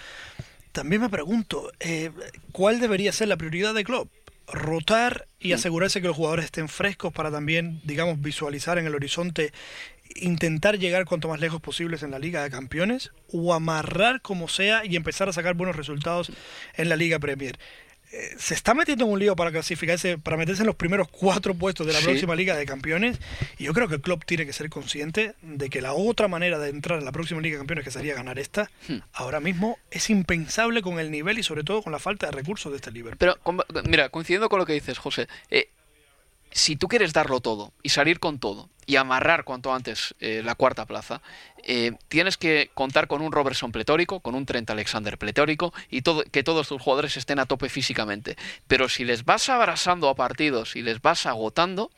También 0.71 1.03
me 1.03 1.09
pregunto, 1.09 1.71
eh, 1.79 2.09
¿cuál 2.51 2.79
debería 2.79 3.11
ser 3.11 3.27
la 3.27 3.37
prioridad 3.37 3.73
de 3.73 3.83
Klopp? 3.83 4.09
rotar 4.47 5.27
y 5.39 5.51
mm. 5.51 5.53
asegurarse 5.55 6.01
que 6.01 6.07
los 6.07 6.15
jugadores 6.15 6.45
estén 6.45 6.69
frescos 6.69 7.11
para 7.11 7.31
también, 7.31 7.81
digamos, 7.83 8.21
visualizar 8.21 8.77
en 8.77 8.85
el 8.85 8.95
horizonte 8.95 9.53
intentar 10.15 10.77
llegar 10.77 11.05
cuanto 11.05 11.27
más 11.27 11.39
lejos 11.39 11.61
posibles 11.61 12.03
en 12.03 12.11
la 12.11 12.19
Liga 12.19 12.43
de 12.43 12.51
Campeones 12.51 13.11
o 13.31 13.53
amarrar 13.53 14.21
como 14.21 14.47
sea 14.47 14.85
y 14.85 14.95
empezar 14.95 15.29
a 15.29 15.33
sacar 15.33 15.55
buenos 15.55 15.75
resultados 15.75 16.31
en 16.75 16.89
la 16.89 16.95
Liga 16.95 17.19
Premier. 17.19 17.57
Eh, 18.11 18.35
se 18.37 18.53
está 18.53 18.73
metiendo 18.73 19.05
en 19.05 19.11
un 19.11 19.19
lío 19.19 19.35
para 19.35 19.51
clasificarse, 19.51 20.17
para 20.17 20.37
meterse 20.37 20.61
en 20.61 20.67
los 20.67 20.75
primeros 20.75 21.09
cuatro 21.09 21.53
puestos 21.53 21.85
de 21.85 21.93
la 21.93 21.99
próxima 21.99 22.35
Liga 22.35 22.55
de 22.55 22.65
Campeones. 22.65 23.19
Y 23.57 23.65
yo 23.65 23.73
creo 23.73 23.87
que 23.87 23.95
el 23.95 24.01
club 24.01 24.23
tiene 24.25 24.45
que 24.45 24.53
ser 24.53 24.69
consciente 24.69 25.33
de 25.41 25.69
que 25.69 25.81
la 25.81 25.93
otra 25.93 26.27
manera 26.27 26.59
de 26.59 26.69
entrar 26.69 26.99
en 26.99 27.05
la 27.05 27.11
próxima 27.11 27.41
Liga 27.41 27.55
de 27.55 27.59
Campeones, 27.61 27.83
que 27.83 27.91
sería 27.91 28.15
ganar 28.15 28.39
esta, 28.39 28.69
hmm. 28.87 28.97
ahora 29.13 29.39
mismo 29.39 29.79
es 29.91 30.09
impensable 30.09 30.81
con 30.81 30.99
el 30.99 31.11
nivel 31.11 31.39
y 31.39 31.43
sobre 31.43 31.63
todo 31.63 31.81
con 31.81 31.91
la 31.91 31.99
falta 31.99 32.27
de 32.27 32.31
recursos 32.31 32.71
de 32.71 32.77
este 32.77 32.91
Liverpool. 32.91 33.17
Pero, 33.17 33.83
mira, 33.85 34.09
coincidiendo 34.09 34.49
con 34.49 34.59
lo 34.59 34.65
que 34.65 34.73
dices, 34.73 34.97
José, 34.97 35.27
eh, 35.49 35.69
si 36.51 36.77
tú 36.77 36.87
quieres 36.87 37.11
darlo 37.11 37.41
todo 37.41 37.73
y 37.83 37.89
salir 37.89 38.19
con 38.19 38.39
todo 38.39 38.69
y 38.85 38.95
amarrar 38.97 39.43
cuanto 39.43 39.73
antes 39.73 40.15
eh, 40.19 40.41
la 40.43 40.55
cuarta 40.55 40.85
plaza, 40.85 41.21
eh, 41.63 41.93
tienes 42.07 42.37
que 42.37 42.69
contar 42.73 43.07
con 43.07 43.21
un 43.21 43.31
Robertson 43.31 43.71
pletórico, 43.71 44.19
con 44.19 44.35
un 44.35 44.45
Trent 44.45 44.69
Alexander 44.69 45.17
pletórico 45.17 45.73
y 45.89 46.01
todo, 46.01 46.23
que 46.31 46.43
todos 46.43 46.67
tus 46.67 46.81
jugadores 46.81 47.17
estén 47.17 47.39
a 47.39 47.45
tope 47.45 47.69
físicamente. 47.69 48.37
Pero 48.67 48.87
si 48.89 49.03
les 49.03 49.25
vas 49.25 49.49
abrasando 49.49 50.09
a 50.09 50.15
partidos 50.15 50.75
y 50.75 50.81
les 50.81 51.01
vas 51.01 51.25
agotando, 51.25 51.91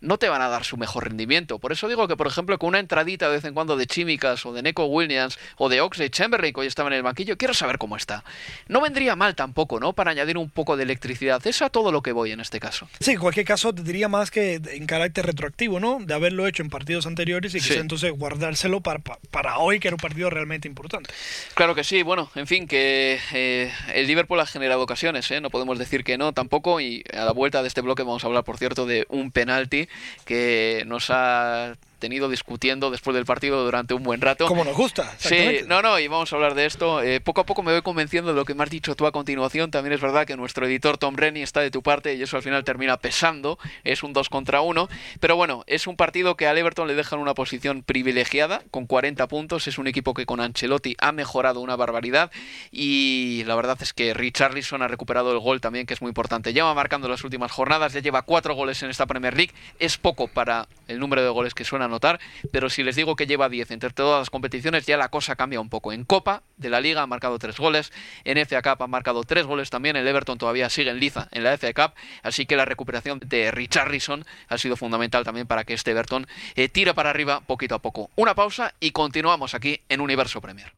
no 0.00 0.18
te 0.18 0.28
van 0.28 0.42
a 0.42 0.48
dar 0.48 0.64
su 0.64 0.76
mejor 0.76 1.04
rendimiento. 1.04 1.58
Por 1.58 1.72
eso 1.72 1.88
digo 1.88 2.06
que, 2.08 2.16
por 2.16 2.26
ejemplo, 2.26 2.58
con 2.58 2.68
una 2.68 2.78
entradita 2.78 3.26
de 3.26 3.36
vez 3.36 3.44
en 3.44 3.54
cuando 3.54 3.76
de 3.76 3.86
Chimicas 3.86 4.44
o 4.46 4.52
de 4.52 4.62
Neko 4.62 4.86
Williams 4.86 5.38
o 5.56 5.68
de 5.68 5.80
Oxley 5.80 6.10
Chamberlain, 6.10 6.52
que 6.52 6.60
hoy 6.60 6.66
estaba 6.66 6.88
en 6.88 6.94
el 6.94 7.02
banquillo, 7.02 7.36
quiero 7.36 7.54
saber 7.54 7.78
cómo 7.78 7.96
está. 7.96 8.24
No 8.68 8.80
vendría 8.80 9.16
mal 9.16 9.34
tampoco, 9.34 9.80
¿no? 9.80 9.92
Para 9.92 10.10
añadir 10.10 10.38
un 10.38 10.50
poco 10.50 10.76
de 10.76 10.84
electricidad. 10.84 11.44
Es 11.46 11.62
a 11.62 11.70
todo 11.70 11.92
lo 11.92 12.02
que 12.02 12.12
voy 12.12 12.32
en 12.32 12.40
este 12.40 12.60
caso. 12.60 12.88
Sí, 13.00 13.12
en 13.12 13.18
cualquier 13.18 13.46
caso 13.46 13.74
te 13.74 13.82
diría 13.82 14.08
más 14.08 14.30
que 14.30 14.60
en 14.64 14.86
carácter 14.86 15.26
retroactivo, 15.26 15.80
¿no? 15.80 15.98
De 16.00 16.14
haberlo 16.14 16.46
hecho 16.46 16.62
en 16.62 16.70
partidos 16.70 17.06
anteriores 17.06 17.54
y 17.54 17.60
quizá 17.60 17.80
entonces 17.80 18.12
guardárselo 18.12 18.80
para, 18.80 19.00
para 19.30 19.58
hoy, 19.58 19.80
que 19.80 19.88
era 19.88 19.94
un 19.94 20.00
partido 20.00 20.30
realmente 20.30 20.68
importante. 20.68 21.10
Claro 21.54 21.74
que 21.74 21.84
sí, 21.84 22.02
bueno, 22.02 22.30
en 22.34 22.46
fin, 22.46 22.66
que 22.66 23.18
eh, 23.32 23.72
el 23.94 24.06
Liverpool 24.06 24.40
ha 24.40 24.46
generado 24.46 24.82
ocasiones, 24.82 25.30
¿eh? 25.30 25.40
No 25.40 25.50
podemos 25.50 25.78
decir 25.78 26.04
que 26.04 26.18
no 26.18 26.32
tampoco 26.32 26.80
y 26.80 27.04
a 27.12 27.24
la 27.24 27.32
vuelta 27.32 27.62
de 27.62 27.68
este 27.68 27.80
bloque 27.80 28.02
vamos 28.02 28.24
a 28.24 28.26
hablar, 28.26 28.44
por 28.44 28.58
cierto, 28.58 28.86
de 28.86 29.06
un 29.08 29.30
penalti 29.30 29.87
que 30.24 30.82
nos 30.86 31.10
ha 31.10 31.76
tenido 31.98 32.28
discutiendo 32.28 32.90
después 32.90 33.14
del 33.14 33.24
partido 33.24 33.64
durante 33.64 33.94
un 33.94 34.02
buen 34.02 34.20
rato. 34.20 34.46
Como 34.46 34.64
nos 34.64 34.76
gusta. 34.76 35.14
Sí, 35.18 35.60
no, 35.66 35.82
no, 35.82 35.98
y 35.98 36.08
vamos 36.08 36.32
a 36.32 36.36
hablar 36.36 36.54
de 36.54 36.66
esto. 36.66 37.02
Eh, 37.02 37.20
poco 37.20 37.40
a 37.40 37.46
poco 37.46 37.62
me 37.62 37.72
voy 37.72 37.82
convenciendo 37.82 38.30
de 38.30 38.36
lo 38.36 38.44
que 38.44 38.54
me 38.54 38.62
has 38.62 38.70
dicho 38.70 38.94
tú 38.94 39.06
a 39.06 39.12
continuación. 39.12 39.70
También 39.70 39.92
es 39.92 40.00
verdad 40.00 40.26
que 40.26 40.36
nuestro 40.36 40.66
editor 40.66 40.98
Tom 40.98 41.16
Rennie 41.16 41.42
está 41.42 41.60
de 41.60 41.70
tu 41.70 41.82
parte 41.82 42.14
y 42.14 42.22
eso 42.22 42.36
al 42.36 42.42
final 42.42 42.64
termina 42.64 42.96
pesando. 42.96 43.58
Es 43.84 44.02
un 44.02 44.12
2 44.12 44.28
contra 44.28 44.60
1. 44.60 44.88
Pero 45.20 45.36
bueno, 45.36 45.64
es 45.66 45.86
un 45.86 45.96
partido 45.96 46.36
que 46.36 46.46
al 46.46 46.56
Everton 46.58 46.88
le 46.88 46.94
dejan 46.94 47.18
una 47.18 47.34
posición 47.34 47.82
privilegiada 47.82 48.62
con 48.70 48.86
40 48.86 49.26
puntos. 49.28 49.66
Es 49.66 49.78
un 49.78 49.86
equipo 49.86 50.14
que 50.14 50.26
con 50.26 50.40
Ancelotti 50.40 50.96
ha 50.98 51.12
mejorado 51.12 51.60
una 51.60 51.76
barbaridad 51.76 52.30
y 52.70 53.42
la 53.46 53.56
verdad 53.56 53.78
es 53.80 53.92
que 53.92 54.14
Richarlison 54.14 54.82
ha 54.82 54.88
recuperado 54.88 55.32
el 55.32 55.38
gol 55.38 55.60
también, 55.60 55.86
que 55.86 55.94
es 55.94 56.00
muy 56.00 56.10
importante. 56.10 56.52
Lleva 56.52 56.72
marcando 56.74 57.08
las 57.08 57.24
últimas 57.24 57.50
jornadas, 57.50 57.92
ya 57.92 58.00
lleva 58.00 58.22
cuatro 58.22 58.54
goles 58.54 58.82
en 58.82 58.90
esta 58.90 59.06
Premier 59.06 59.36
League. 59.36 59.52
Es 59.78 59.98
poco 59.98 60.28
para 60.28 60.68
el 60.86 60.98
número 60.98 61.22
de 61.22 61.28
goles 61.28 61.54
que 61.54 61.64
suena 61.64 61.87
anotar, 61.88 62.20
pero 62.52 62.70
si 62.70 62.82
les 62.82 62.96
digo 62.96 63.16
que 63.16 63.26
lleva 63.26 63.48
10 63.48 63.70
entre 63.72 63.90
todas 63.90 64.20
las 64.20 64.30
competiciones, 64.30 64.86
ya 64.86 64.96
la 64.96 65.08
cosa 65.08 65.36
cambia 65.36 65.60
un 65.60 65.68
poco. 65.68 65.92
En 65.92 66.04
Copa 66.04 66.42
de 66.56 66.70
la 66.70 66.80
Liga 66.80 67.02
ha 67.02 67.06
marcado 67.06 67.38
3 67.38 67.56
goles, 67.58 67.92
en 68.24 68.38
FA 68.46 68.62
Cup 68.62 68.82
ha 68.82 68.86
marcado 68.86 69.24
3 69.24 69.46
goles 69.46 69.70
también, 69.70 69.96
el 69.96 70.06
Everton 70.06 70.38
todavía 70.38 70.70
sigue 70.70 70.90
en 70.90 71.00
liza 71.00 71.28
en 71.32 71.44
la 71.44 71.56
FA 71.58 71.72
Cup, 71.72 71.94
así 72.22 72.46
que 72.46 72.56
la 72.56 72.64
recuperación 72.64 73.20
de 73.24 73.50
Richarlison 73.50 74.24
ha 74.48 74.58
sido 74.58 74.76
fundamental 74.76 75.24
también 75.24 75.46
para 75.46 75.64
que 75.64 75.74
este 75.74 75.90
Everton 75.90 76.26
eh, 76.54 76.68
tire 76.68 76.94
para 76.94 77.10
arriba 77.10 77.40
poquito 77.40 77.74
a 77.74 77.78
poco. 77.80 78.10
Una 78.16 78.34
pausa 78.34 78.74
y 78.80 78.92
continuamos 78.92 79.54
aquí 79.54 79.80
en 79.88 80.00
Universo 80.00 80.40
Premier. 80.40 80.72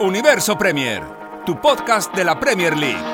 Universo 0.00 0.58
Premier, 0.58 1.02
tu 1.46 1.60
podcast 1.60 2.14
de 2.14 2.24
la 2.24 2.38
Premier 2.38 2.76
League. 2.76 3.13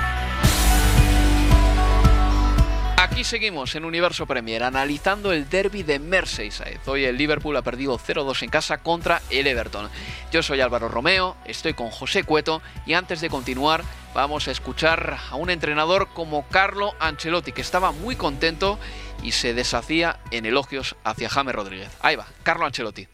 Aquí 3.21 3.29
seguimos 3.29 3.75
en 3.75 3.85
Universo 3.85 4.25
Premier 4.25 4.63
analizando 4.63 5.31
el 5.31 5.47
derby 5.47 5.83
de 5.83 5.99
Merseyside. 5.99 6.79
Hoy 6.87 7.05
el 7.05 7.17
Liverpool 7.17 7.55
ha 7.55 7.61
perdido 7.61 7.99
0-2 7.99 8.41
en 8.41 8.49
casa 8.49 8.79
contra 8.79 9.21
el 9.29 9.45
Everton. 9.45 9.89
Yo 10.31 10.41
soy 10.41 10.59
Álvaro 10.59 10.89
Romeo, 10.89 11.35
estoy 11.45 11.75
con 11.75 11.91
José 11.91 12.23
Cueto 12.23 12.63
y 12.87 12.93
antes 12.93 13.21
de 13.21 13.29
continuar 13.29 13.83
vamos 14.15 14.47
a 14.47 14.51
escuchar 14.51 15.17
a 15.29 15.35
un 15.35 15.51
entrenador 15.51 16.07
como 16.15 16.47
Carlo 16.47 16.93
Ancelotti 16.99 17.51
que 17.51 17.61
estaba 17.61 17.91
muy 17.91 18.15
contento 18.15 18.79
y 19.21 19.33
se 19.33 19.53
deshacía 19.53 20.17
en 20.31 20.47
elogios 20.47 20.95
hacia 21.03 21.29
James 21.29 21.53
Rodríguez. 21.53 21.95
Ahí 22.01 22.15
va, 22.15 22.25
Carlo 22.41 22.65
Ancelotti. 22.65 23.07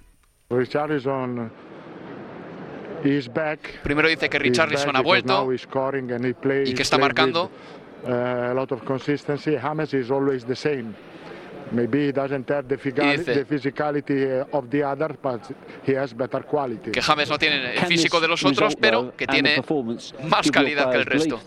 Richarlison 0.50 1.52
is 3.04 3.28
back. 3.28 3.82
Primero 3.82 4.08
dice 4.08 4.30
que 4.30 4.40
Richarlison 4.40 4.96
ha 4.96 5.02
vuelto 5.02 5.52
y 5.52 6.74
que 6.74 6.82
está 6.82 6.98
marcando. 6.98 7.52
Uh, 8.06 8.52
a 8.52 8.54
lot 8.54 8.72
of 8.72 8.84
consistency. 8.86 9.58
James 9.58 9.94
is 9.94 10.12
always 10.12 10.46
the 10.46 10.56
same. 10.56 10.94
Maybe 11.72 12.06
he 12.06 12.12
doesn't 12.14 12.48
have 12.50 12.68
the, 12.70 12.78
figali- 12.78 13.18
Dice- 13.18 13.26
the 13.26 13.46
physicality 13.46 14.40
uh, 14.42 14.58
of 14.58 14.70
the 14.70 14.84
other, 14.84 15.18
but 15.22 15.42
he 15.86 15.94
has 15.94 16.14
better 16.14 16.42
quality. 16.42 16.92
Que 16.92 17.02
James 17.02 17.30
no 17.30 17.38
tiene 17.38 17.74
el 17.74 17.86
físico 17.86 18.22
de 18.22 18.28
los 18.30 18.44
otros, 18.46 18.76
pero 18.80 19.14
que 19.18 19.28
tiene 19.28 19.62
más 20.30 20.50
calidad 20.50 20.90
que 20.92 20.98
el 20.98 21.06
resto. 21.06 21.42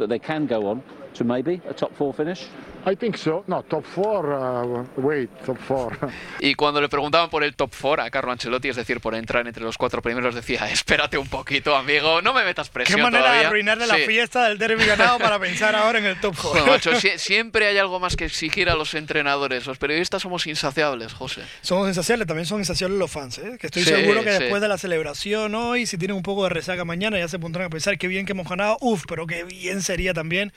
Four? 2.83 2.93
I 2.93 2.97
think 2.97 3.17
so. 3.17 3.45
No, 3.47 3.63
top 3.63 3.85
four. 3.85 4.27
Uh, 4.33 5.01
wait, 5.01 5.31
top 5.45 5.59
four. 5.59 5.97
Y 6.41 6.55
cuando 6.55 6.81
le 6.81 6.89
preguntaban 6.89 7.29
por 7.31 7.45
el 7.45 7.55
top 7.55 7.71
4 7.81 8.03
a 8.05 8.11
Carlo 8.11 8.33
Ancelotti, 8.33 8.69
es 8.69 8.77
decir, 8.77 9.01
por 9.01 9.15
entrar 9.15 9.47
entre 9.47 9.63
los 9.63 9.77
cuatro 9.77 10.01
primeros, 10.03 10.35
decía, 10.35 10.67
espérate 10.71 11.19
un 11.19 11.29
poquito, 11.29 11.77
amigo, 11.77 12.23
no 12.23 12.33
me 12.33 12.45
metas 12.45 12.71
presión 12.71 12.97
Qué 12.97 13.03
manera 13.03 13.23
todavía". 13.25 13.41
de 13.43 13.47
arruinarle 13.47 13.87
la 13.87 13.97
Sí. 13.97 14.03
fiesta 14.07 14.49
del 14.49 14.59
derby 14.59 14.85
ganado 14.87 15.19
para 15.19 15.39
pensar 15.39 15.75
ahora 15.77 15.99
en 15.99 16.07
el 16.07 16.21
top 16.21 16.35
4. 16.41 16.51
Bueno, 16.53 16.67
macho, 16.73 16.93
sie- 17.01 17.19
siempre 17.19 17.67
hay 17.67 17.79
algo 17.79 18.01
más 18.01 18.17
que 18.17 18.25
exigir 18.25 18.71
a 18.71 18.75
los 18.75 18.95
entrenadores. 18.95 19.67
Los 19.67 19.79
periodistas 19.79 20.23
somos 20.23 20.47
insaciables, 20.47 21.13
José. 21.13 21.43
Somos 21.61 21.89
insaciables, 21.89 22.27
también 22.27 22.47
son 22.47 22.61
insaciables 22.61 22.99
los 22.99 23.11
fans, 23.11 23.39
¿eh? 23.39 23.57
que 23.61 23.67
estoy 23.67 23.83
Sí, 23.85 23.91
seguro 23.91 24.23
que 24.25 24.33
sí. 24.33 24.39
después 24.41 24.63
de 24.63 24.69
la 24.69 24.79
celebración 24.79 25.55
hoy, 25.55 25.87
si 25.87 25.99
tienen 25.99 26.17
un 26.17 26.23
poco 26.23 26.45
de 26.45 26.51
resaca 26.51 26.85
mañana, 26.85 27.19
ya 27.19 27.29
se 27.29 27.39
pondrán 27.39 27.67
a 27.67 27.71
pensar 27.71 27.99
qué 27.99 28.09
bien 28.09 28.25
que 28.27 28.33
hemos 28.33 28.49
ganado, 28.49 28.79
uf, 28.81 29.05
pero 29.07 29.27
qué 29.27 29.45
bien 29.45 29.83
sería 29.83 30.15
también 30.15 30.53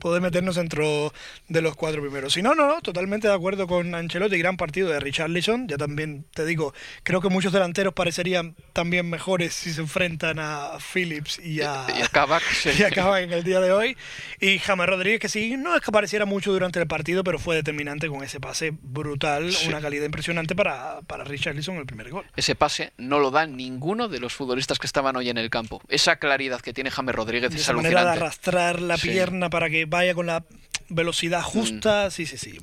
poder 0.00 0.20
meternos 0.22 0.54
dentro 0.56 1.12
de 1.48 1.60
los 1.60 1.67
cuatro 1.76 2.00
primeros. 2.02 2.32
Si 2.32 2.42
no, 2.42 2.54
no, 2.54 2.66
no, 2.66 2.80
totalmente 2.80 3.28
de 3.28 3.34
acuerdo 3.34 3.66
con 3.66 3.94
Ancelotti, 3.94 4.38
gran 4.38 4.56
partido 4.56 4.88
de 4.88 5.00
Richarlison. 5.00 5.68
Ya 5.68 5.76
también 5.76 6.24
te 6.34 6.44
digo, 6.44 6.74
creo 7.02 7.20
que 7.20 7.28
muchos 7.28 7.52
delanteros 7.52 7.94
parecerían 7.94 8.54
también 8.72 9.08
mejores 9.08 9.54
si 9.54 9.72
se 9.72 9.80
enfrentan 9.80 10.38
a 10.38 10.78
Phillips 10.92 11.38
y 11.38 11.60
a, 11.62 11.86
y 11.98 12.02
a 12.02 12.08
Kavak, 12.08 12.42
y 12.78 12.82
a 12.82 12.90
Kavak 12.90 13.22
en 13.24 13.32
el 13.32 13.44
día 13.44 13.60
de 13.60 13.72
hoy. 13.72 13.96
Y 14.40 14.58
James 14.58 14.86
Rodríguez, 14.86 15.20
que 15.20 15.28
sí, 15.28 15.56
no 15.56 15.74
es 15.74 15.80
que 15.82 15.90
apareciera 15.90 16.24
mucho 16.24 16.52
durante 16.52 16.78
el 16.80 16.86
partido, 16.86 17.24
pero 17.24 17.38
fue 17.38 17.56
determinante 17.56 18.08
con 18.08 18.22
ese 18.22 18.40
pase 18.40 18.72
brutal, 18.82 19.52
Sí. 19.52 19.68
una 19.68 19.80
calidad 19.80 20.04
impresionante 20.04 20.54
para, 20.54 21.00
para 21.06 21.24
Richarlison 21.24 21.76
el 21.76 21.86
primer 21.86 22.10
gol. 22.10 22.24
Ese 22.36 22.54
pase 22.54 22.92
no 22.98 23.18
lo 23.18 23.30
da 23.30 23.46
ninguno 23.46 24.08
de 24.08 24.20
los 24.20 24.34
futbolistas 24.34 24.78
que 24.78 24.86
estaban 24.86 25.16
hoy 25.16 25.28
en 25.30 25.38
el 25.38 25.50
campo. 25.50 25.80
Esa 25.88 26.16
claridad 26.16 26.60
que 26.60 26.72
tiene 26.72 26.90
James 26.90 27.14
Rodríguez 27.14 27.50
De 27.50 27.56
es 27.56 27.62
esa 27.62 27.72
manera 27.72 28.00
de 28.02 28.10
alucinante. 28.10 28.24
arrastrar 28.24 28.80
la 28.82 28.96
Sí. 28.96 29.08
pierna 29.08 29.50
para 29.50 29.70
que 29.70 29.84
vaya 29.84 30.14
con 30.14 30.26
la 30.26 30.44
velocidad 30.88 31.42
justa. 31.42 32.10
Sí, 32.10 32.26
sí, 32.26 32.38
sí. 32.38 32.58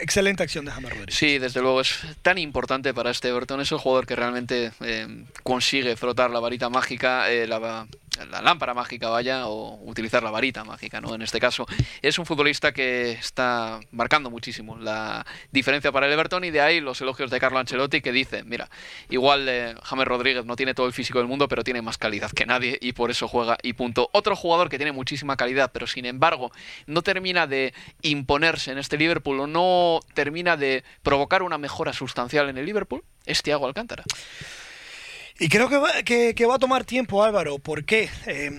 Excelente 0.00 0.42
acción 0.42 0.64
de 0.64 0.72
James 0.72 0.90
Rodríguez. 0.90 1.14
Sí, 1.14 1.38
desde 1.38 1.60
luego 1.60 1.80
es 1.80 1.98
tan 2.22 2.38
importante 2.38 2.94
para 2.94 3.10
este 3.10 3.28
Everton. 3.28 3.60
Es 3.60 3.72
el 3.72 3.78
jugador 3.78 4.06
que 4.06 4.16
realmente 4.16 4.72
eh, 4.80 5.24
consigue 5.42 5.96
frotar 5.96 6.30
la 6.30 6.40
varita 6.40 6.68
mágica, 6.68 7.30
eh, 7.30 7.46
la, 7.46 7.86
la 8.26 8.42
lámpara 8.42 8.74
mágica, 8.74 9.08
vaya, 9.08 9.46
o 9.46 9.78
utilizar 9.84 10.22
la 10.22 10.30
varita 10.30 10.64
mágica, 10.64 11.00
¿no? 11.00 11.14
En 11.14 11.22
este 11.22 11.40
caso, 11.40 11.66
es 12.02 12.18
un 12.18 12.26
futbolista 12.26 12.72
que 12.72 13.12
está 13.12 13.80
marcando 13.90 14.30
muchísimo 14.30 14.76
la 14.78 15.26
diferencia 15.50 15.92
para 15.92 16.06
el 16.06 16.12
Everton 16.12 16.44
y 16.44 16.50
de 16.50 16.60
ahí 16.60 16.80
los 16.80 17.00
elogios 17.00 17.30
de 17.30 17.40
Carlo 17.40 17.58
Ancelotti 17.58 18.00
que 18.00 18.12
dice, 18.12 18.42
mira, 18.44 18.68
igual 19.08 19.48
eh, 19.48 19.74
James 19.82 20.06
Rodríguez 20.06 20.44
no 20.44 20.56
tiene 20.56 20.74
todo 20.74 20.86
el 20.86 20.92
físico 20.92 21.18
del 21.18 21.28
mundo, 21.28 21.48
pero 21.48 21.64
tiene 21.64 21.82
más 21.82 21.98
calidad 21.98 22.30
que 22.30 22.46
nadie 22.46 22.78
y 22.80 22.92
por 22.92 23.10
eso 23.10 23.28
juega 23.28 23.58
y 23.62 23.72
punto. 23.72 24.10
Otro 24.12 24.36
jugador 24.36 24.68
que 24.68 24.76
tiene 24.76 24.92
muchísima 24.92 25.36
calidad, 25.36 25.70
pero 25.72 25.86
sin 25.86 26.06
embargo 26.06 26.50
no 26.86 27.02
termina 27.02 27.46
de 27.46 27.74
imponerse 28.02 28.72
en 28.72 28.78
este 28.78 28.96
Liverpool 28.96 29.40
o 29.40 29.46
no 29.46 30.00
termina 30.14 30.56
de 30.56 30.84
provocar 31.02 31.42
una 31.42 31.58
mejora 31.58 31.92
sustancial 31.92 32.48
en 32.48 32.58
el 32.58 32.66
Liverpool, 32.66 33.02
es 33.26 33.42
Thiago 33.42 33.66
Alcántara. 33.66 34.04
Y 35.42 35.48
creo 35.48 35.70
que 35.70 35.78
va, 35.78 36.02
que, 36.04 36.34
que 36.34 36.44
va 36.44 36.56
a 36.56 36.58
tomar 36.58 36.84
tiempo, 36.84 37.24
Álvaro. 37.24 37.58
¿Por 37.58 37.84
qué? 37.86 38.10
Eh, 38.26 38.50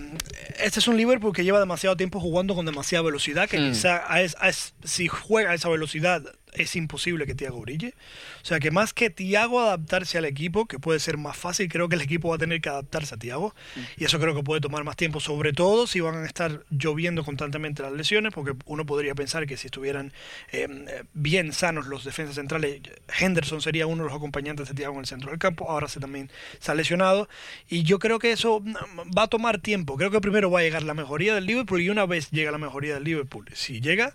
este 0.58 0.80
es 0.80 0.88
un 0.88 0.96
Liverpool 0.96 1.32
que 1.32 1.44
lleva 1.44 1.60
demasiado 1.60 1.96
tiempo 1.96 2.18
jugando 2.18 2.56
con 2.56 2.66
demasiada 2.66 3.04
velocidad, 3.04 3.48
que 3.48 3.58
Mm. 3.60 3.68
quizá 3.70 4.02
a 4.12 4.20
es- 4.20 4.36
a 4.40 4.48
es- 4.48 4.74
si 4.82 5.06
juega 5.06 5.52
a 5.52 5.54
esa 5.54 5.68
velocidad 5.68 6.22
es 6.52 6.76
imposible 6.76 7.26
que 7.26 7.34
Thiago 7.34 7.60
brille. 7.60 7.94
O 8.42 8.44
sea 8.44 8.60
que 8.60 8.70
más 8.70 8.92
que 8.92 9.10
Thiago 9.10 9.60
adaptarse 9.60 10.18
al 10.18 10.24
equipo, 10.24 10.66
que 10.66 10.78
puede 10.78 11.00
ser 11.00 11.16
más 11.16 11.36
fácil, 11.36 11.68
creo 11.68 11.88
que 11.88 11.96
el 11.96 12.02
equipo 12.02 12.28
va 12.28 12.36
a 12.36 12.38
tener 12.38 12.60
que 12.60 12.68
adaptarse 12.68 13.14
a 13.14 13.18
Thiago. 13.18 13.54
Y 13.96 14.04
eso 14.04 14.18
creo 14.18 14.34
que 14.34 14.42
puede 14.42 14.60
tomar 14.60 14.84
más 14.84 14.96
tiempo, 14.96 15.20
sobre 15.20 15.52
todo 15.52 15.86
si 15.86 16.00
van 16.00 16.16
a 16.16 16.26
estar 16.26 16.64
lloviendo 16.70 17.24
constantemente 17.24 17.82
las 17.82 17.92
lesiones, 17.92 18.32
porque 18.32 18.54
uno 18.66 18.84
podría 18.84 19.14
pensar 19.14 19.46
que 19.46 19.56
si 19.56 19.68
estuvieran 19.68 20.12
eh, 20.52 21.04
bien 21.14 21.52
sanos 21.52 21.86
los 21.86 22.04
defensas 22.04 22.36
centrales, 22.36 22.80
Henderson 23.18 23.60
sería 23.60 23.86
uno 23.86 24.02
de 24.02 24.08
los 24.08 24.16
acompañantes 24.16 24.68
de 24.68 24.74
Thiago 24.74 24.94
en 24.94 25.00
el 25.00 25.06
centro 25.06 25.30
del 25.30 25.38
campo, 25.38 25.70
ahora 25.70 25.88
se 25.88 26.00
también 26.00 26.30
se 26.58 26.70
ha 26.70 26.74
lesionado. 26.74 27.28
Y 27.68 27.82
yo 27.84 27.98
creo 27.98 28.18
que 28.18 28.32
eso 28.32 28.60
mm, 28.60 28.74
va 29.16 29.24
a 29.24 29.28
tomar 29.28 29.60
tiempo. 29.60 29.96
Creo 29.96 30.10
que 30.10 30.20
primero 30.20 30.50
va 30.50 30.60
a 30.60 30.62
llegar 30.62 30.82
la 30.82 30.94
mejoría 30.94 31.34
del 31.34 31.46
Liverpool 31.46 31.80
y 31.80 31.88
una 31.88 32.06
vez 32.06 32.30
llega 32.30 32.50
la 32.50 32.58
mejoría 32.58 32.94
del 32.94 33.04
Liverpool, 33.04 33.46
si 33.54 33.80
llega, 33.80 34.14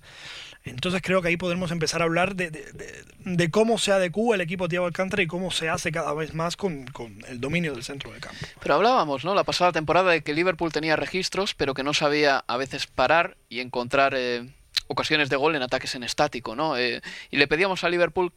entonces 0.70 1.02
creo 1.02 1.22
que 1.22 1.30
ahí 1.30 1.38
podremos 1.38 1.72
empezar 1.72 2.02
a 2.02 2.06
hablar 2.06 2.36
de, 2.36 2.50
de- 2.52 2.72
de- 2.74 3.04
de 3.26 3.52
cómo 3.52 3.78
se 3.78 3.92
adecúa 3.92 4.36
el 4.36 4.42
equipo 4.42 4.68
Thiago 4.70 4.86
Alcántara 4.86 5.22
y 5.22 5.28
cómo 5.28 5.52
se 5.52 5.68
hace 5.70 5.92
cada 5.92 6.14
vez 6.14 6.34
más 6.34 6.56
con, 6.56 6.86
con 6.88 7.24
el 7.28 7.42
dominio 7.42 7.74
del 7.74 7.84
centro 7.84 8.12
del 8.12 8.22
campo. 8.22 8.46
Pero 8.62 8.76
hablábamos, 8.76 9.26
¿no? 9.26 9.36
La 9.36 9.44
pasada 9.44 9.72
temporada 9.74 10.12
de 10.12 10.22
que 10.22 10.34
Liverpool 10.34 10.72
tenía 10.72 10.96
registros, 10.96 11.54
pero 11.54 11.74
que 11.74 11.84
no 11.84 11.94
sabía 11.94 12.44
a 12.48 12.58
veces 12.58 12.88
parar 12.88 13.36
y 13.50 13.60
encontrar 13.60 14.14
eh, 14.16 14.48
ocasiones 14.88 15.30
de 15.30 15.36
gol 15.36 15.56
en 15.56 15.62
ataques 15.62 15.96
en 15.96 16.04
estático, 16.04 16.56
¿no? 16.56 16.78
Eh, 16.78 17.02
y 17.30 17.38
le 17.38 17.48
pedíamos 17.48 17.84
a 17.84 17.90
Liverpool 17.90 18.32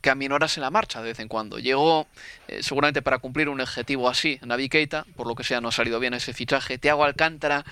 que 0.00 0.10
aminorase 0.10 0.60
la 0.60 0.70
marcha 0.70 1.00
de 1.00 1.10
vez 1.10 1.20
en 1.20 1.28
cuando. 1.28 1.60
Llegó 1.60 2.08
eh, 2.48 2.60
seguramente 2.64 3.02
para 3.02 3.18
cumplir 3.18 3.48
un 3.48 3.60
objetivo 3.60 4.08
así, 4.08 4.40
Navi 4.42 4.68
Keita, 4.68 5.06
por 5.14 5.28
lo 5.28 5.36
que 5.36 5.44
sea 5.44 5.60
no 5.60 5.68
ha 5.68 5.72
salido 5.72 6.00
bien 6.00 6.12
ese 6.12 6.32
fichaje. 6.32 6.76
Thiago 6.78 7.04
Alcántara 7.04 7.64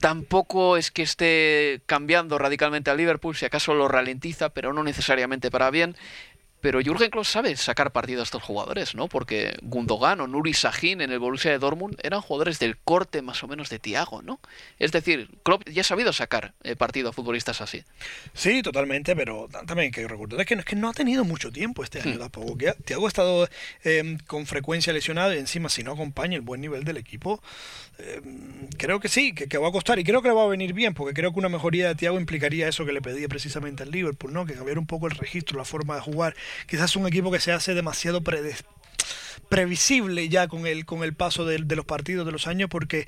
tampoco 0.00 0.76
es 0.76 0.90
que 0.90 1.02
esté 1.02 1.80
cambiando 1.86 2.38
radicalmente 2.38 2.90
a 2.90 2.94
Liverpool, 2.94 3.36
si 3.36 3.44
acaso 3.44 3.74
lo 3.74 3.88
ralentiza, 3.88 4.50
pero 4.50 4.72
no 4.72 4.82
necesariamente 4.82 5.50
para 5.50 5.70
bien. 5.70 5.96
Pero 6.60 6.80
Jürgen 6.80 7.10
Klopp 7.10 7.26
sabe 7.26 7.54
sacar 7.56 7.92
partido 7.92 8.20
a 8.20 8.24
estos 8.24 8.42
jugadores, 8.42 8.94
¿no? 8.94 9.08
Porque 9.08 9.56
Gundogan 9.62 10.20
o 10.20 10.26
Nuri 10.26 10.52
Sahin 10.54 11.00
en 11.00 11.12
el 11.12 11.18
Borussia 11.18 11.50
de 11.50 11.58
Dortmund 11.58 11.96
eran 12.02 12.20
jugadores 12.22 12.58
del 12.58 12.76
corte 12.78 13.22
más 13.22 13.42
o 13.44 13.46
menos 13.48 13.68
de 13.68 13.78
Thiago, 13.78 14.22
¿no? 14.22 14.40
Es 14.78 14.90
decir, 14.90 15.28
Klopp 15.44 15.68
ya 15.68 15.82
ha 15.82 15.84
sabido 15.84 16.12
sacar 16.12 16.54
eh, 16.64 16.74
partido 16.74 17.10
a 17.10 17.12
futbolistas 17.12 17.60
así. 17.60 17.84
Sí, 18.34 18.62
totalmente, 18.62 19.14
pero 19.14 19.48
ta- 19.50 19.64
también 19.64 19.92
que 19.92 20.08
recordar 20.08 20.44
que 20.46 20.56
no, 20.56 20.60
es 20.60 20.66
que 20.66 20.76
no 20.76 20.88
ha 20.88 20.92
tenido 20.94 21.24
mucho 21.24 21.52
tiempo 21.52 21.84
este 21.84 22.00
año 22.00 22.18
tampoco. 22.18 22.56
Que 22.58 22.70
ha- 22.70 22.74
Thiago 22.74 23.04
ha 23.06 23.08
estado 23.08 23.48
eh, 23.84 24.18
con 24.26 24.46
frecuencia 24.46 24.92
lesionado 24.92 25.34
y 25.34 25.38
encima 25.38 25.68
si 25.68 25.82
no 25.84 25.92
acompaña 25.92 26.36
el 26.36 26.42
buen 26.42 26.60
nivel 26.60 26.84
del 26.84 26.96
equipo, 26.96 27.42
eh, 27.98 28.20
creo 28.78 28.98
que 29.00 29.08
sí, 29.08 29.34
que, 29.34 29.46
que 29.46 29.58
va 29.58 29.68
a 29.68 29.72
costar 29.72 29.98
y 29.98 30.04
creo 30.04 30.22
que 30.22 30.28
le 30.28 30.34
va 30.34 30.44
a 30.44 30.48
venir 30.48 30.72
bien, 30.72 30.94
porque 30.94 31.14
creo 31.14 31.32
que 31.32 31.38
una 31.38 31.48
mejoría 31.48 31.88
de 31.88 31.94
Thiago 31.94 32.18
implicaría 32.18 32.68
eso 32.68 32.84
que 32.84 32.92
le 32.92 33.00
pedía 33.02 33.28
precisamente 33.28 33.82
al 33.82 33.90
Liverpool, 33.90 34.32
¿no? 34.32 34.46
Que 34.46 34.54
cambiar 34.54 34.78
un 34.78 34.86
poco 34.86 35.06
el 35.06 35.16
registro, 35.16 35.58
la 35.58 35.64
forma 35.64 35.94
de 35.94 36.00
jugar. 36.00 36.34
Quizás 36.66 36.96
un 36.96 37.06
equipo 37.06 37.30
que 37.30 37.40
se 37.40 37.52
hace 37.52 37.74
demasiado 37.74 38.22
prede- 38.22 38.56
previsible 39.48 40.28
ya 40.28 40.48
con 40.48 40.66
el, 40.66 40.84
con 40.84 41.02
el 41.04 41.14
paso 41.14 41.44
de, 41.44 41.58
de 41.58 41.76
los 41.76 41.84
partidos 41.84 42.26
de 42.26 42.32
los 42.32 42.46
años, 42.46 42.68
porque 42.68 43.06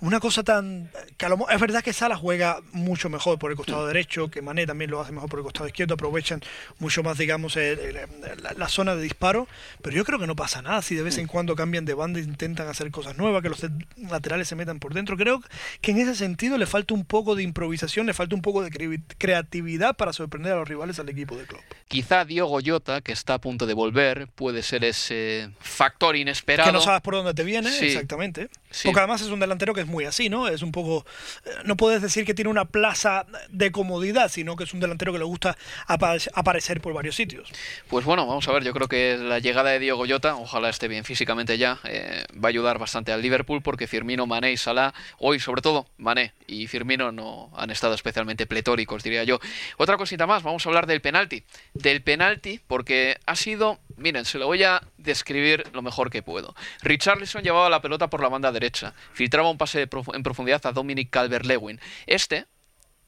una 0.00 0.18
cosa 0.18 0.42
tan... 0.42 0.90
Que 1.16 1.26
a 1.26 1.28
lo 1.28 1.48
es 1.48 1.60
verdad 1.60 1.82
que 1.82 1.92
Sala 1.92 2.16
juega 2.16 2.58
mucho 2.72 3.08
mejor 3.08 3.38
por 3.38 3.50
el 3.52 3.56
costado 3.56 3.86
derecho, 3.86 4.28
que 4.30 4.42
Mané 4.42 4.66
también 4.66 4.90
lo 4.90 5.00
hace 5.00 5.12
mejor 5.12 5.30
por 5.30 5.38
el 5.38 5.44
costado 5.44 5.66
izquierdo, 5.68 5.94
aprovechan 5.94 6.40
mucho 6.80 7.02
más, 7.04 7.18
digamos, 7.18 7.56
el- 7.56 7.78
el- 7.78 8.42
la, 8.42 8.52
la 8.52 8.68
zona 8.68 8.96
de 8.96 9.02
disparo, 9.02 9.46
pero 9.80 9.94
yo 9.96 10.04
creo 10.04 10.18
que 10.18 10.26
no 10.26 10.34
pasa 10.34 10.60
nada 10.60 10.82
si 10.82 10.96
de 10.96 11.02
vez 11.04 11.18
en 11.18 11.28
cuando 11.28 11.54
cambian 11.54 11.84
de 11.84 11.94
banda 11.94 12.18
e 12.18 12.22
intentan 12.24 12.68
hacer 12.68 12.90
cosas 12.90 13.16
nuevas, 13.16 13.42
que 13.42 13.48
los 13.48 13.64
laterales 13.96 14.48
se 14.48 14.56
metan 14.56 14.80
por 14.80 14.92
dentro. 14.92 15.16
Creo 15.16 15.40
que 15.80 15.92
en 15.92 15.98
ese 15.98 16.16
sentido 16.16 16.58
le 16.58 16.66
falta 16.66 16.94
un 16.94 17.04
poco 17.04 17.36
de 17.36 17.44
improvisación, 17.44 18.06
le 18.06 18.12
falta 18.14 18.34
un 18.34 18.42
poco 18.42 18.62
de 18.62 18.70
cre- 18.70 19.02
creatividad 19.18 19.96
para 19.96 20.12
sorprender 20.12 20.52
a 20.52 20.56
los 20.56 20.68
rivales 20.68 20.98
al 20.98 21.08
equipo 21.08 21.36
de 21.36 21.44
club. 21.44 21.60
Quizá 21.86 22.24
Diogo 22.24 22.58
Jota, 22.64 23.00
que 23.02 23.12
está 23.12 23.34
a 23.34 23.40
punto 23.40 23.66
de 23.66 23.74
volver, 23.74 24.26
puede 24.34 24.62
ser 24.62 24.82
ese 24.84 25.50
factor 25.62 26.16
inesperado. 26.16 26.68
Que 26.68 26.72
no 26.72 26.80
sabes 26.80 27.00
por 27.02 27.14
dónde 27.14 27.34
te 27.34 27.44
viene, 27.44 27.70
Sí. 27.70 27.86
exactamente. 27.86 28.48
Sí. 28.70 28.88
Porque 28.88 29.00
además 29.00 29.20
es 29.20 29.28
un 29.28 29.40
delantero 29.40 29.74
que 29.74 29.82
es 29.82 29.86
muy 29.86 30.04
así, 30.04 30.28
¿no? 30.28 30.48
Es 30.48 30.62
un 30.62 30.72
poco. 30.72 31.04
eh, 31.44 31.50
No 31.64 31.76
puedes 31.76 32.02
decir 32.02 32.24
que 32.24 32.34
tiene 32.34 32.50
una 32.50 32.64
plaza 32.66 33.26
de 33.48 33.70
comodidad, 33.72 34.30
sino 34.30 34.56
que 34.56 34.64
es 34.64 34.74
un 34.74 34.80
delantero 34.80 35.12
que 35.12 35.18
le 35.18 35.24
gusta 35.24 35.56
apa- 35.86 36.16
aparecer 36.34 36.80
por 36.80 36.92
varios 36.92 37.14
sitios. 37.16 37.48
Pues 37.88 38.04
bueno, 38.04 38.26
vamos 38.26 38.46
a 38.48 38.52
ver, 38.52 38.64
yo 38.64 38.72
creo 38.72 38.88
que 38.88 39.16
la 39.18 39.38
llegada 39.38 39.70
de 39.70 39.78
Diogo 39.78 40.04
Jota, 40.08 40.36
ojalá 40.36 40.68
esté 40.68 40.88
bien 40.88 41.04
físicamente 41.04 41.58
ya, 41.58 41.78
eh, 41.84 42.24
va 42.34 42.48
a 42.48 42.50
ayudar 42.50 42.78
bastante 42.78 43.12
al 43.12 43.22
Liverpool 43.22 43.62
porque 43.62 43.86
Firmino, 43.86 44.26
Mané 44.26 44.52
y 44.52 44.56
Salah, 44.56 44.92
hoy 45.18 45.38
sobre 45.40 45.62
todo 45.62 45.86
Mané 45.98 46.32
y 46.46 46.66
Firmino 46.66 47.12
no 47.12 47.50
han 47.56 47.70
estado 47.70 47.94
especialmente 47.94 48.46
pletóricos, 48.46 49.02
diría 49.02 49.24
yo. 49.24 49.38
Otra 49.76 49.96
cosita 49.96 50.26
más, 50.26 50.42
vamos 50.42 50.64
a 50.66 50.68
hablar 50.68 50.86
del 50.86 51.00
penalti. 51.00 51.44
Del 51.74 52.02
penalti 52.02 52.60
porque 52.66 53.18
ha 53.26 53.36
sido, 53.36 53.78
miren, 54.02 54.24
se 54.24 54.38
lo 54.38 54.46
voy 54.46 54.62
a 54.64 54.82
describir 54.98 55.64
lo 55.72 55.82
mejor 55.82 56.10
que 56.10 56.22
puedo. 56.22 56.54
Richarlison 56.82 57.42
llevaba 57.42 57.70
la 57.70 57.80
pelota 57.80 58.10
por 58.10 58.22
la 58.22 58.28
banda 58.28 58.52
derecha, 58.52 58.94
filtraba 59.12 59.50
un 59.50 59.58
pase 59.58 59.78
de 59.78 59.88
en 60.14 60.22
profundidad 60.22 60.64
a 60.66 60.72
Dominic 60.72 61.10
Calvert-Lewin. 61.10 61.80
Este, 62.06 62.46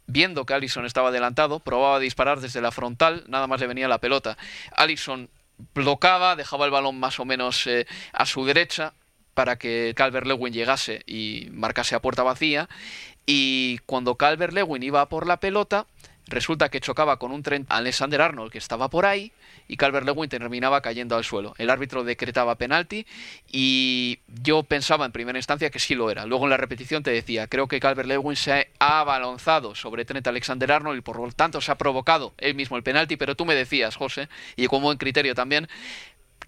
viendo 0.06 0.46
que 0.46 0.54
Allison 0.54 0.86
estaba 0.86 1.08
adelantado, 1.08 1.60
probaba 1.60 1.96
a 1.96 2.00
disparar 2.00 2.40
desde 2.40 2.60
la 2.60 2.72
frontal, 2.72 3.24
nada 3.28 3.46
más 3.46 3.60
le 3.60 3.66
venía 3.66 3.88
la 3.88 3.98
pelota. 3.98 4.36
Allison 4.76 5.28
bloqueaba, 5.74 6.36
dejaba 6.36 6.64
el 6.64 6.70
balón 6.70 6.98
más 6.98 7.20
o 7.20 7.24
menos 7.24 7.66
eh, 7.66 7.86
a 8.12 8.26
su 8.26 8.44
derecha 8.44 8.94
para 9.34 9.56
que 9.56 9.92
Calvert 9.96 10.26
Lewin 10.26 10.52
llegase 10.52 11.02
y 11.06 11.48
marcase 11.50 11.94
a 11.94 12.02
puerta 12.02 12.22
vacía. 12.22 12.68
Y 13.26 13.78
cuando 13.86 14.16
Calvert 14.16 14.52
Lewin 14.52 14.82
iba 14.82 15.08
por 15.08 15.26
la 15.26 15.38
pelota, 15.38 15.86
resulta 16.26 16.68
que 16.70 16.80
chocaba 16.80 17.18
con 17.18 17.32
un 17.32 17.42
tren 17.42 17.66
Alexander 17.68 18.20
Arnold 18.22 18.50
que 18.50 18.58
estaba 18.58 18.88
por 18.88 19.04
ahí 19.06 19.32
y 19.68 19.76
Calvert 19.76 20.06
Lewin 20.06 20.28
terminaba 20.28 20.80
cayendo 20.80 21.16
al 21.16 21.24
suelo. 21.24 21.54
El 21.58 21.70
árbitro 21.70 22.04
decretaba 22.04 22.54
penalti 22.56 23.06
y 23.50 24.18
yo 24.42 24.62
pensaba 24.62 25.04
en 25.06 25.12
primera 25.12 25.38
instancia 25.38 25.70
que 25.70 25.78
sí 25.78 25.94
lo 25.94 26.10
era. 26.10 26.26
Luego 26.26 26.44
en 26.44 26.50
la 26.50 26.56
repetición 26.56 27.02
te 27.02 27.10
decía, 27.10 27.46
creo 27.46 27.68
que 27.68 27.80
Calvert 27.80 28.08
Lewin 28.08 28.36
se 28.36 28.68
ha 28.78 29.00
abalonzado 29.00 29.74
sobre 29.74 30.04
Trent 30.04 30.26
Alexander 30.26 30.72
Arnold 30.72 30.98
y 30.98 31.02
por 31.02 31.18
lo 31.18 31.30
tanto 31.32 31.60
se 31.60 31.70
ha 31.72 31.76
provocado 31.76 32.34
él 32.38 32.54
mismo 32.54 32.76
el 32.76 32.82
penalti, 32.82 33.16
pero 33.16 33.34
tú 33.34 33.44
me 33.44 33.54
decías, 33.54 33.96
José, 33.96 34.28
y 34.56 34.66
con 34.66 34.82
buen 34.82 34.98
criterio 34.98 35.34
también, 35.34 35.68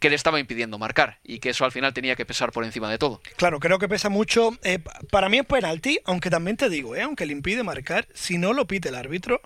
que 0.01 0.11
le 0.11 0.17
estaba 0.17 0.39
impidiendo 0.39 0.77
marcar 0.79 1.19
y 1.25 1.39
que 1.39 1.51
eso 1.51 1.65
al 1.65 1.73
final 1.73 1.95
tenía 1.95 2.17
que 2.17 2.27
pesar 2.27 2.53
por 2.53 2.65
encima 2.65 2.91
de 2.91 2.99
todo. 2.99 3.21
Claro, 3.37 3.61
creo 3.61 3.79
que 3.79 3.89
pesa 3.89 4.09
mucho. 4.11 4.51
eh, 4.63 4.79
pa- 4.79 4.99
para 5.11 5.29
mí 5.31 5.39
es 5.39 5.47
penalti, 5.47 5.99
aunque 6.05 6.29
también 6.29 6.57
te 6.59 6.69
digo, 6.69 6.95
eh, 6.97 7.03
aunque 7.03 7.25
le 7.25 7.33
impide 7.33 7.63
marcar, 7.63 8.07
si 8.13 8.37
no 8.37 8.53
lo 8.53 8.67
pite 8.67 8.91
el 8.91 8.95
árbitro, 8.95 9.41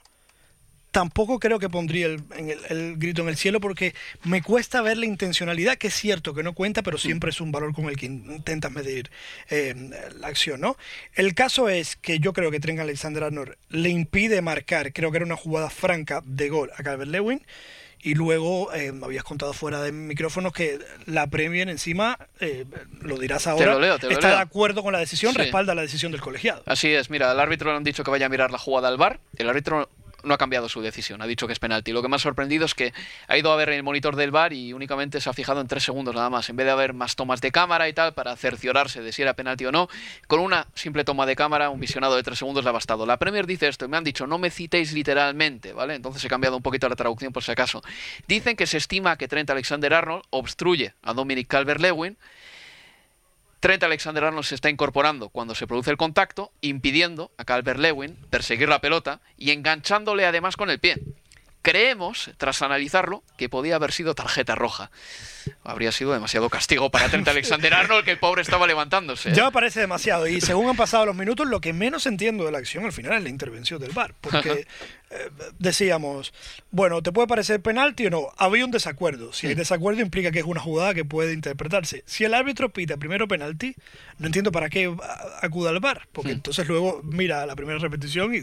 tampoco 0.91 1.39
creo 1.39 1.59
que 1.59 1.69
pondría 1.69 2.07
el, 2.07 2.23
el, 2.69 2.97
grito 2.97 3.23
en 3.23 3.29
el 3.29 3.37
cielo 3.37 3.61
porque 3.61 3.95
me 4.25 4.43
cuesta 4.43 4.83
ver 4.83 4.99
la 4.99 5.07
intencionalidad, 5.07 5.77
que 5.77 5.89
es 5.89 5.95
cierto 5.95 6.35
que 6.35 6.43
no 6.43 6.53
cuenta, 6.53 6.83
pero 6.83 6.99
siempre 6.99 7.31
es 7.31 7.41
un 7.41 7.53
valor 7.53 7.75
con 7.75 7.87
el 7.87 7.97
que 7.97 8.07
intentas 8.07 8.73
medir 8.73 9.11
eh, 9.49 9.75
la 10.19 10.29
acción, 10.29 10.61
¿no? 10.61 10.77
El 11.15 11.35
caso 11.35 11.69
es 11.69 11.97
que 11.97 12.19
yo 12.19 12.33
creo 12.33 12.51
que 12.51 12.61
Trent 12.61 12.81
Alexander-Arnold 12.81 13.57
le 13.69 13.89
impide 13.91 14.43
marcar, 14.43 14.93
creo 14.93 15.11
que 15.11 15.19
era 15.19 15.27
una 15.27 15.37
jugada 15.37 15.71
franca 15.71 16.23
de 16.25 16.49
gol 16.49 16.71
a 16.77 16.83
Calvert-Lewin, 16.83 17.43
y 18.03 18.15
luego 18.15 18.73
eh, 18.73 18.93
me 18.93 19.05
habías 19.05 19.25
contado 19.25 19.53
fuera 19.53 19.83
de 19.83 19.93
micrófonos 19.93 20.53
que 20.53 20.79
la 21.07 21.27
Premier 21.27 21.69
encima, 21.69 22.19
eh, 22.41 22.65
lo 23.03 23.19
dirás 23.19 23.47
ahora, 23.47 23.97
está 24.09 24.29
de 24.29 24.37
acuerdo 24.37 24.83
con 24.83 24.93
la 24.93 24.99
decisión, 24.99 25.35
respalda 25.35 25.75
la 25.75 25.83
decisión 25.83 26.11
del 26.11 26.21
colegiado. 26.21 26.63
Así 26.67 26.89
es, 26.89 27.11
mira, 27.11 27.31
al 27.31 27.39
árbitro 27.39 27.71
le 27.71 27.77
han 27.77 27.85
dicho 27.85 28.03
que 28.03 28.11
vaya 28.11 28.27
a 28.27 28.29
mirar 28.29 28.51
la 28.51 28.59
jugada 28.59 28.89
al 28.89 28.97
bar, 28.97 29.21
el 29.37 29.49
árbitro 29.49 29.91
no 30.25 30.35
ha 30.35 30.39
cambiado 30.39 30.69
su 30.69 30.81
decisión, 30.81 31.23
ha 31.23 31.27
dicho 31.27 31.47
que 31.47 31.53
es 31.53 31.59
penalti. 31.59 31.93
Lo 31.93 32.03
que 32.03 32.09
me 32.09 32.17
ha 32.17 32.19
sorprendido 32.19 32.65
es 32.65 32.75
que 32.75 32.93
ha 33.29 33.37
ido 33.37 33.53
a 33.53 33.57
ver 33.57 33.71
el 33.71 33.83
monitor 33.83 34.17
del 34.17 34.31
bar 34.31 34.53
y 34.53 34.73
únicamente 34.73 35.21
se 35.21 35.31
ha 35.31 35.33
fijado 35.33 35.61
en 35.61 35.67
tres 35.67 35.85
segundos 35.85 36.15
nada 36.15 36.31
más, 36.31 36.49
en 36.49 36.57
vez 36.57 36.67
de 36.67 36.73
haber 36.73 36.95
más 36.95 37.17
tomas 37.17 37.41
de 37.41 37.53
cámara 37.53 37.89
y 37.89 37.93
tal 37.93 38.15
para 38.15 38.37
cerciorarse 38.37 39.03
de 39.03 39.13
si 39.13 39.23
era 39.23 39.35
penalti 39.35 39.67
o 39.67 39.73
no. 39.73 39.89
Con 40.27 40.41
una 40.41 40.67
simple 40.75 41.05
toma 41.05 41.27
de 41.27 41.37
cámara, 41.37 41.71
un 41.71 41.81
visionado 41.81 42.17
de 42.17 42.23
tres 42.23 42.39
segundos 42.39 42.65
le 42.65 42.71
ha 42.71 42.73
bastado. 42.73 43.07
La 43.07 43.19
Premier 43.19 43.47
dice 43.47 43.69
esto 43.69 43.85
y 43.85 43.89
me 43.89 43.97
han 43.97 44.05
dicho 44.05 44.27
no 44.27 44.39
me 44.39 44.51
citéis 44.51 44.93
literalmente, 44.93 45.73
¿vale? 45.73 45.95
Entonces 45.95 46.25
he 46.25 46.29
cambiado 46.29 46.57
un 46.57 46.63
poquito 46.63 46.89
la 46.89 46.97
traducción 46.97 47.33
por 47.33 47.43
si 47.43 47.53
acaso. 47.53 47.83
Dicen 48.27 48.57
que 48.57 48.67
se 48.67 48.77
estima 48.77 49.17
que 49.17 49.29
Trent 49.29 49.51
Alexander-Arnold 49.51 50.25
obstruye 50.31 50.95
a 51.03 51.15
Dominic 51.15 51.49
Calvert-Lewin 51.49 52.17
Trent 53.61 53.83
Alexander-Arnold 53.83 54.45
se 54.45 54.55
está 54.55 54.71
incorporando 54.71 55.29
cuando 55.29 55.55
se 55.55 55.67
produce 55.67 55.91
el 55.91 55.99
contacto, 55.99 56.51
impidiendo 56.63 57.31
a 57.37 57.45
Calvert 57.45 57.79
Lewin 57.79 58.17
perseguir 58.31 58.69
la 58.69 58.81
pelota 58.81 59.21
y 59.37 59.51
enganchándole 59.51 60.25
además 60.27 60.57
con 60.57 60.71
el 60.71 60.81
pie. 60.81 60.97
Creemos, 61.63 62.31
tras 62.39 62.63
analizarlo, 62.63 63.23
que 63.37 63.51
podía 63.51 63.77
haber 63.77 63.93
sido 63.93 64.15
tarjeta 64.15 64.55
roja. 64.55 64.91
Habría 65.63 65.93
sido 65.93 66.15
demasiado 66.15 66.49
castigo 66.49 66.91
para 66.91 67.11
Trent 67.11 67.29
Alexander-Arnold, 67.29 68.03
que 68.03 68.13
el 68.13 68.19
pobre 68.19 68.41
estaba 68.41 68.67
levantándose. 68.67 69.35
Ya 69.35 69.45
me 69.45 69.53
parece 69.53 69.81
demasiado. 69.81 70.27
Y 70.27 70.41
según 70.41 70.71
han 70.71 70.77
pasado 70.77 71.05
los 71.05 71.15
minutos, 71.15 71.47
lo 71.47 71.61
que 71.61 71.75
menos 71.75 72.07
entiendo 72.07 72.47
de 72.47 72.53
la 72.53 72.59
acción 72.59 72.87
al 72.87 72.93
final 72.93 73.13
es 73.19 73.23
la 73.23 73.29
intervención 73.29 73.79
del 73.79 73.93
VAR. 73.93 74.15
Porque 74.23 74.67
decíamos, 75.59 76.33
bueno, 76.71 77.03
¿te 77.03 77.11
puede 77.11 77.27
parecer 77.27 77.61
penalti 77.61 78.07
o 78.07 78.11
no? 78.11 78.29
Había 78.37 78.65
un 78.65 78.71
desacuerdo. 78.71 79.33
Si 79.33 79.49
hay 79.49 79.55
desacuerdo 79.55 80.01
implica 80.01 80.31
que 80.31 80.39
es 80.39 80.45
una 80.45 80.61
jugada 80.61 80.95
que 80.95 81.05
puede 81.05 81.33
interpretarse. 81.33 82.05
Si 82.07 82.25
el 82.25 82.33
árbitro 82.33 82.71
pita 82.71 82.97
primero 82.97 83.27
penalti, 83.27 83.75
no 84.19 84.27
entiendo 84.27 84.53
para 84.53 84.71
qué 84.71 84.95
acuda 85.43 85.71
al 85.71 85.81
VAR, 85.81 86.07
porque 86.13 86.31
entonces 86.31 86.67
luego 86.69 87.01
mira 87.03 87.45
la 87.45 87.57
primera 87.57 87.79
repetición 87.79 88.35
y, 88.35 88.43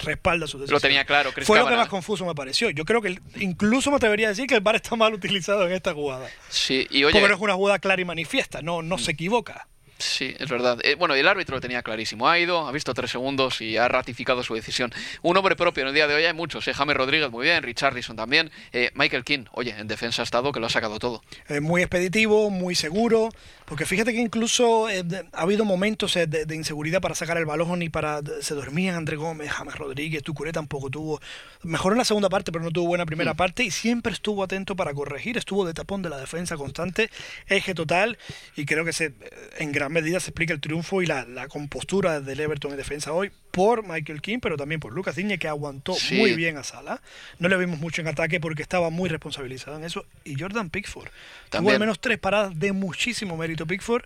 respalda 0.00 0.46
su 0.46 0.58
decisión. 0.58 0.76
Lo 0.76 0.80
tenía 0.80 1.04
claro, 1.04 1.30
Fue 1.42 1.58
lo 1.58 1.68
que 1.68 1.76
más 1.76 1.88
confuso 1.88 2.26
me 2.26 2.34
pareció. 2.34 2.70
Yo 2.70 2.84
creo 2.84 3.00
que 3.00 3.20
incluso 3.36 3.90
me 3.90 3.96
atrevería 3.96 4.28
a 4.28 4.30
decir 4.30 4.46
que 4.46 4.54
el 4.54 4.60
VAR 4.60 4.76
está 4.76 4.96
mal 4.96 5.14
utilizado 5.14 5.66
en 5.66 5.72
esta 5.72 5.94
jugada. 5.94 6.28
Sí, 6.48 6.88
y 6.90 7.04
oye, 7.04 7.12
porque 7.12 7.28
no 7.28 7.34
es 7.34 7.40
una 7.40 7.54
jugada 7.54 7.78
clara 7.78 8.02
y 8.02 8.04
manifiesta, 8.04 8.62
no, 8.62 8.82
no 8.82 8.98
se 8.98 9.12
equivoca. 9.12 9.68
Sí, 9.98 10.34
es 10.38 10.48
verdad. 10.48 10.78
Eh, 10.82 10.96
bueno, 10.96 11.14
el 11.14 11.28
árbitro 11.28 11.56
lo 11.56 11.60
tenía 11.60 11.82
clarísimo. 11.82 12.28
Ha 12.28 12.38
ido, 12.38 12.66
ha 12.66 12.72
visto 12.72 12.92
tres 12.92 13.10
segundos 13.10 13.60
y 13.60 13.76
ha 13.76 13.86
ratificado 13.88 14.42
su 14.42 14.54
decisión. 14.54 14.92
Un 15.22 15.36
hombre 15.36 15.54
propio 15.54 15.82
en 15.82 15.88
el 15.88 15.94
día 15.94 16.06
de 16.06 16.14
hoy 16.14 16.24
hay 16.24 16.32
muchos. 16.32 16.66
Eh. 16.66 16.74
James 16.74 16.96
Rodríguez, 16.96 17.30
muy 17.30 17.44
bien. 17.44 17.62
Richarlison 17.62 18.16
también. 18.16 18.50
Eh, 18.72 18.90
Michael 18.94 19.24
King, 19.24 19.44
oye, 19.52 19.74
en 19.78 19.86
defensa 19.86 20.22
ha 20.22 20.24
estado 20.24 20.50
que 20.52 20.60
lo 20.60 20.66
ha 20.66 20.70
sacado 20.70 20.98
todo. 20.98 21.22
Eh, 21.48 21.60
muy 21.60 21.82
expeditivo, 21.82 22.50
muy 22.50 22.74
seguro. 22.74 23.28
Porque 23.64 23.86
fíjate 23.86 24.12
que 24.12 24.20
incluso 24.20 24.88
ha 24.88 25.40
habido 25.40 25.64
momentos 25.64 26.14
de, 26.14 26.54
inseguridad 26.54 27.00
para 27.00 27.14
sacar 27.14 27.38
el 27.38 27.46
balón 27.46 27.80
y 27.82 27.88
para. 27.88 28.20
Se 28.40 28.54
dormían 28.54 28.96
André 28.96 29.16
Gómez, 29.16 29.50
James 29.50 29.74
Rodríguez, 29.76 30.22
Tucuré 30.22 30.52
tampoco 30.52 30.90
tuvo. 30.90 31.20
Mejor 31.62 31.92
en 31.92 31.98
la 31.98 32.04
segunda 32.04 32.28
parte, 32.28 32.52
pero 32.52 32.64
no 32.64 32.70
tuvo 32.70 32.88
buena 32.88 33.06
primera 33.06 33.32
mm. 33.32 33.36
parte. 33.36 33.64
Y 33.64 33.70
siempre 33.70 34.12
estuvo 34.12 34.42
atento 34.42 34.76
para 34.76 34.92
corregir. 34.92 35.38
Estuvo 35.38 35.64
de 35.64 35.72
tapón 35.72 36.02
de 36.02 36.10
la 36.10 36.18
defensa 36.18 36.56
constante, 36.56 37.08
eje 37.46 37.74
total. 37.74 38.18
Y 38.56 38.66
creo 38.66 38.84
que 38.84 38.92
se, 38.92 39.14
en 39.58 39.72
gran 39.82 39.92
medida 39.92 40.20
se 40.20 40.30
explica 40.30 40.54
el 40.54 40.60
triunfo 40.60 41.02
y 41.02 41.06
la, 41.06 41.48
compostura 41.48 42.20
del 42.20 42.38
Everton 42.38 42.70
en 42.70 42.76
defensa 42.76 43.12
hoy 43.12 43.32
por 43.50 43.86
Michael 43.86 44.22
King, 44.22 44.38
pero 44.40 44.56
también 44.56 44.80
por 44.80 44.92
Lucas 44.92 45.16
Digne, 45.16 45.38
que 45.38 45.48
aguantó 45.48 45.94
muy 46.12 46.34
bien 46.34 46.56
a 46.56 46.62
Sala. 46.62 47.02
No 47.38 47.48
le 47.48 47.56
vimos 47.56 47.80
mucho 47.80 48.00
en 48.00 48.08
ataque 48.08 48.38
porque 48.38 48.62
estaba 48.62 48.90
muy 48.90 49.08
responsabilizado 49.08 49.76
en 49.76 49.84
eso. 49.84 50.06
Y 50.24 50.38
Jordan 50.38 50.70
Pickford. 50.70 51.08
Tuvo 51.50 51.70
al 51.70 51.80
menos 51.80 52.00
tres 52.00 52.18
paradas 52.18 52.58
de 52.58 52.72
muchísimo 52.72 53.36
mérito 53.36 53.66
Pickford. 53.66 54.04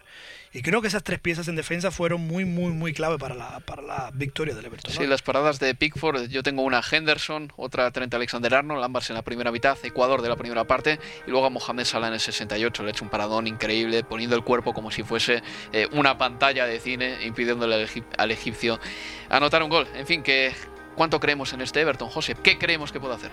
Y 0.56 0.62
creo 0.62 0.80
que 0.80 0.88
esas 0.88 1.02
tres 1.02 1.18
piezas 1.18 1.48
en 1.48 1.56
defensa 1.56 1.90
fueron 1.90 2.22
muy, 2.22 2.46
muy, 2.46 2.72
muy 2.72 2.94
clave 2.94 3.18
para 3.18 3.34
la, 3.34 3.60
para 3.60 3.82
la 3.82 4.10
victoria 4.14 4.54
del 4.54 4.64
Everton. 4.64 4.90
Sí, 4.90 5.06
las 5.06 5.20
paradas 5.20 5.58
de 5.58 5.74
Pickford, 5.74 6.28
yo 6.28 6.42
tengo 6.42 6.62
una 6.62 6.80
Henderson, 6.80 7.52
otra 7.56 7.90
Trent 7.90 8.14
Alexander-Arnold, 8.14 8.82
ambas 8.82 9.10
en 9.10 9.16
la 9.16 9.22
primera 9.22 9.52
mitad, 9.52 9.76
Ecuador 9.82 10.22
de 10.22 10.30
la 10.30 10.36
primera 10.36 10.64
parte, 10.64 10.98
y 11.26 11.30
luego 11.30 11.44
a 11.44 11.50
Mohamed 11.50 11.84
Salah 11.84 12.08
en 12.08 12.14
el 12.14 12.20
68, 12.20 12.82
le 12.84 12.88
ha 12.88 12.92
hecho 12.92 13.04
un 13.04 13.10
paradón 13.10 13.46
increíble, 13.46 14.02
poniendo 14.02 14.34
el 14.34 14.44
cuerpo 14.44 14.72
como 14.72 14.90
si 14.90 15.02
fuese 15.02 15.42
eh, 15.74 15.88
una 15.92 16.16
pantalla 16.16 16.64
de 16.64 16.80
cine, 16.80 17.18
impidiéndole 17.26 17.86
al, 18.16 18.30
egipcio 18.30 18.80
anotar 19.28 19.62
un 19.62 19.68
gol. 19.68 19.86
En 19.94 20.06
fin, 20.06 20.22
que 20.22 20.54
¿Cuánto 20.96 21.20
creemos 21.20 21.52
en 21.52 21.60
este 21.60 21.82
Everton, 21.82 22.08
José? 22.08 22.34
¿Qué 22.42 22.56
creemos 22.56 22.90
que 22.90 22.98
puede 22.98 23.14
hacer? 23.14 23.30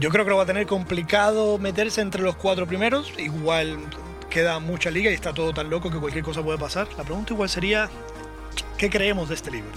Yo 0.00 0.10
creo 0.10 0.24
que 0.24 0.32
lo 0.32 0.38
va 0.38 0.42
a 0.42 0.46
tener 0.46 0.66
complicado 0.66 1.56
meterse 1.58 2.00
entre 2.00 2.22
los 2.22 2.34
cuatro 2.34 2.66
primeros. 2.66 3.12
Igual 3.16 3.78
queda 4.34 4.58
mucha 4.58 4.90
liga 4.90 5.12
y 5.12 5.14
está 5.14 5.32
todo 5.32 5.54
tan 5.54 5.70
loco 5.70 5.92
que 5.92 5.98
cualquier 5.98 6.24
cosa 6.24 6.42
puede 6.42 6.58
pasar. 6.58 6.88
La 6.98 7.04
pregunta 7.04 7.32
igual 7.32 7.48
sería, 7.48 7.88
¿qué 8.76 8.90
creemos 8.90 9.28
de 9.28 9.36
este 9.36 9.48
libro? 9.52 9.70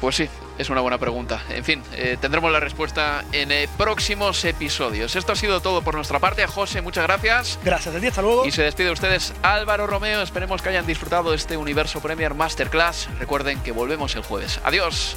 Pues 0.00 0.16
sí, 0.16 0.28
es 0.58 0.70
una 0.70 0.80
buena 0.80 0.98
pregunta. 0.98 1.40
En 1.50 1.62
fin, 1.64 1.84
eh, 1.94 2.16
tendremos 2.20 2.50
la 2.50 2.58
respuesta 2.58 3.24
en 3.30 3.52
eh, 3.52 3.68
próximos 3.78 4.44
episodios. 4.44 5.14
Esto 5.14 5.30
ha 5.30 5.36
sido 5.36 5.60
todo 5.60 5.82
por 5.82 5.94
nuestra 5.94 6.18
parte. 6.18 6.44
José, 6.48 6.82
muchas 6.82 7.04
gracias. 7.04 7.60
Gracias, 7.64 7.94
de 7.94 8.08
hasta 8.08 8.22
luego. 8.22 8.44
Y 8.44 8.50
se 8.50 8.62
despide 8.62 8.88
de 8.88 8.92
ustedes 8.92 9.32
Álvaro 9.42 9.86
Romeo. 9.86 10.20
Esperemos 10.20 10.62
que 10.62 10.70
hayan 10.70 10.84
disfrutado 10.84 11.30
de 11.30 11.36
este 11.36 11.56
Universo 11.56 12.00
Premier 12.00 12.34
Masterclass. 12.34 13.08
Recuerden 13.20 13.60
que 13.60 13.70
volvemos 13.70 14.16
el 14.16 14.24
jueves. 14.24 14.58
Adiós. 14.64 15.16